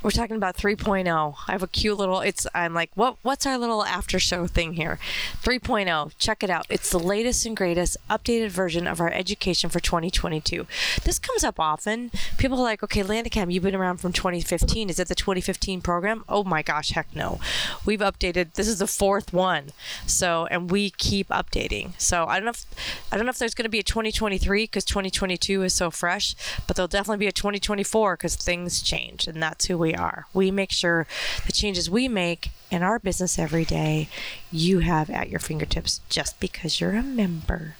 We're 0.00 0.10
talking 0.10 0.36
about 0.36 0.56
3.0. 0.56 1.34
I 1.48 1.52
have 1.52 1.62
a 1.62 1.66
cute 1.66 1.98
little. 1.98 2.20
It's. 2.20 2.46
I'm 2.54 2.72
like, 2.72 2.90
what? 2.94 3.16
What's 3.22 3.46
our 3.46 3.58
little 3.58 3.84
after 3.84 4.20
show 4.20 4.46
thing 4.46 4.74
here? 4.74 4.98
3.0. 5.42 6.12
Check 6.18 6.44
it 6.44 6.50
out. 6.50 6.66
It's 6.70 6.90
the 6.90 7.00
latest 7.00 7.44
and 7.44 7.56
greatest 7.56 7.96
updated 8.08 8.50
version 8.50 8.86
of 8.86 9.00
our 9.00 9.10
education 9.10 9.70
for 9.70 9.80
2022. 9.80 10.68
This 11.04 11.18
comes 11.18 11.42
up 11.42 11.58
often. 11.58 12.12
People 12.36 12.58
are 12.58 12.62
like, 12.62 12.84
okay, 12.84 13.02
Landicam, 13.02 13.52
you've 13.52 13.64
been 13.64 13.74
around 13.74 13.96
from 13.96 14.12
2015. 14.12 14.88
Is 14.88 15.00
it 15.00 15.08
the 15.08 15.16
2015 15.16 15.80
program? 15.80 16.24
Oh 16.28 16.44
my 16.44 16.62
gosh, 16.62 16.90
heck 16.90 17.14
no. 17.14 17.40
We've 17.84 17.98
updated. 17.98 18.54
This 18.54 18.68
is 18.68 18.78
the 18.78 18.86
fourth 18.86 19.32
one. 19.32 19.70
So, 20.06 20.46
and 20.46 20.70
we 20.70 20.90
keep 20.90 21.28
updating. 21.28 22.00
So 22.00 22.26
I 22.26 22.36
don't 22.36 22.44
know. 22.44 22.50
If, 22.50 22.66
I 23.10 23.16
don't 23.16 23.26
know 23.26 23.30
if 23.30 23.38
there's 23.38 23.54
going 23.54 23.64
to 23.64 23.68
be 23.68 23.80
a 23.80 23.82
2023 23.82 24.64
because 24.64 24.84
2022 24.84 25.64
is 25.64 25.74
so 25.74 25.90
fresh, 25.90 26.36
but 26.68 26.76
there'll 26.76 26.86
definitely 26.86 27.18
be 27.18 27.26
a 27.26 27.32
2024 27.32 28.16
because 28.16 28.36
things 28.36 28.80
change, 28.80 29.26
and 29.26 29.42
that's 29.42 29.66
who 29.66 29.76
we 29.76 29.87
we 29.88 29.94
are. 29.94 30.26
We 30.34 30.50
make 30.50 30.70
sure 30.70 31.06
the 31.46 31.52
changes 31.52 31.88
we 31.88 32.08
make 32.08 32.50
in 32.70 32.82
our 32.82 32.98
business 32.98 33.38
every 33.38 33.64
day, 33.64 34.08
you 34.52 34.80
have 34.80 35.08
at 35.08 35.30
your 35.30 35.40
fingertips 35.40 36.02
just 36.10 36.38
because 36.40 36.78
you're 36.78 36.92
a 36.94 37.02
member. 37.02 37.76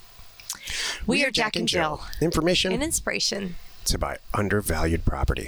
We, 1.07 1.25
are 1.25 1.31
Jack, 1.31 1.55
and 1.57 1.68
Jill. 1.68 2.03
Information 2.21 2.73
and 2.73 2.83
inspiration. 2.83 3.57
to 3.85 3.99
buy 3.99 4.18
undervalued 4.33 5.05
property. 5.05 5.47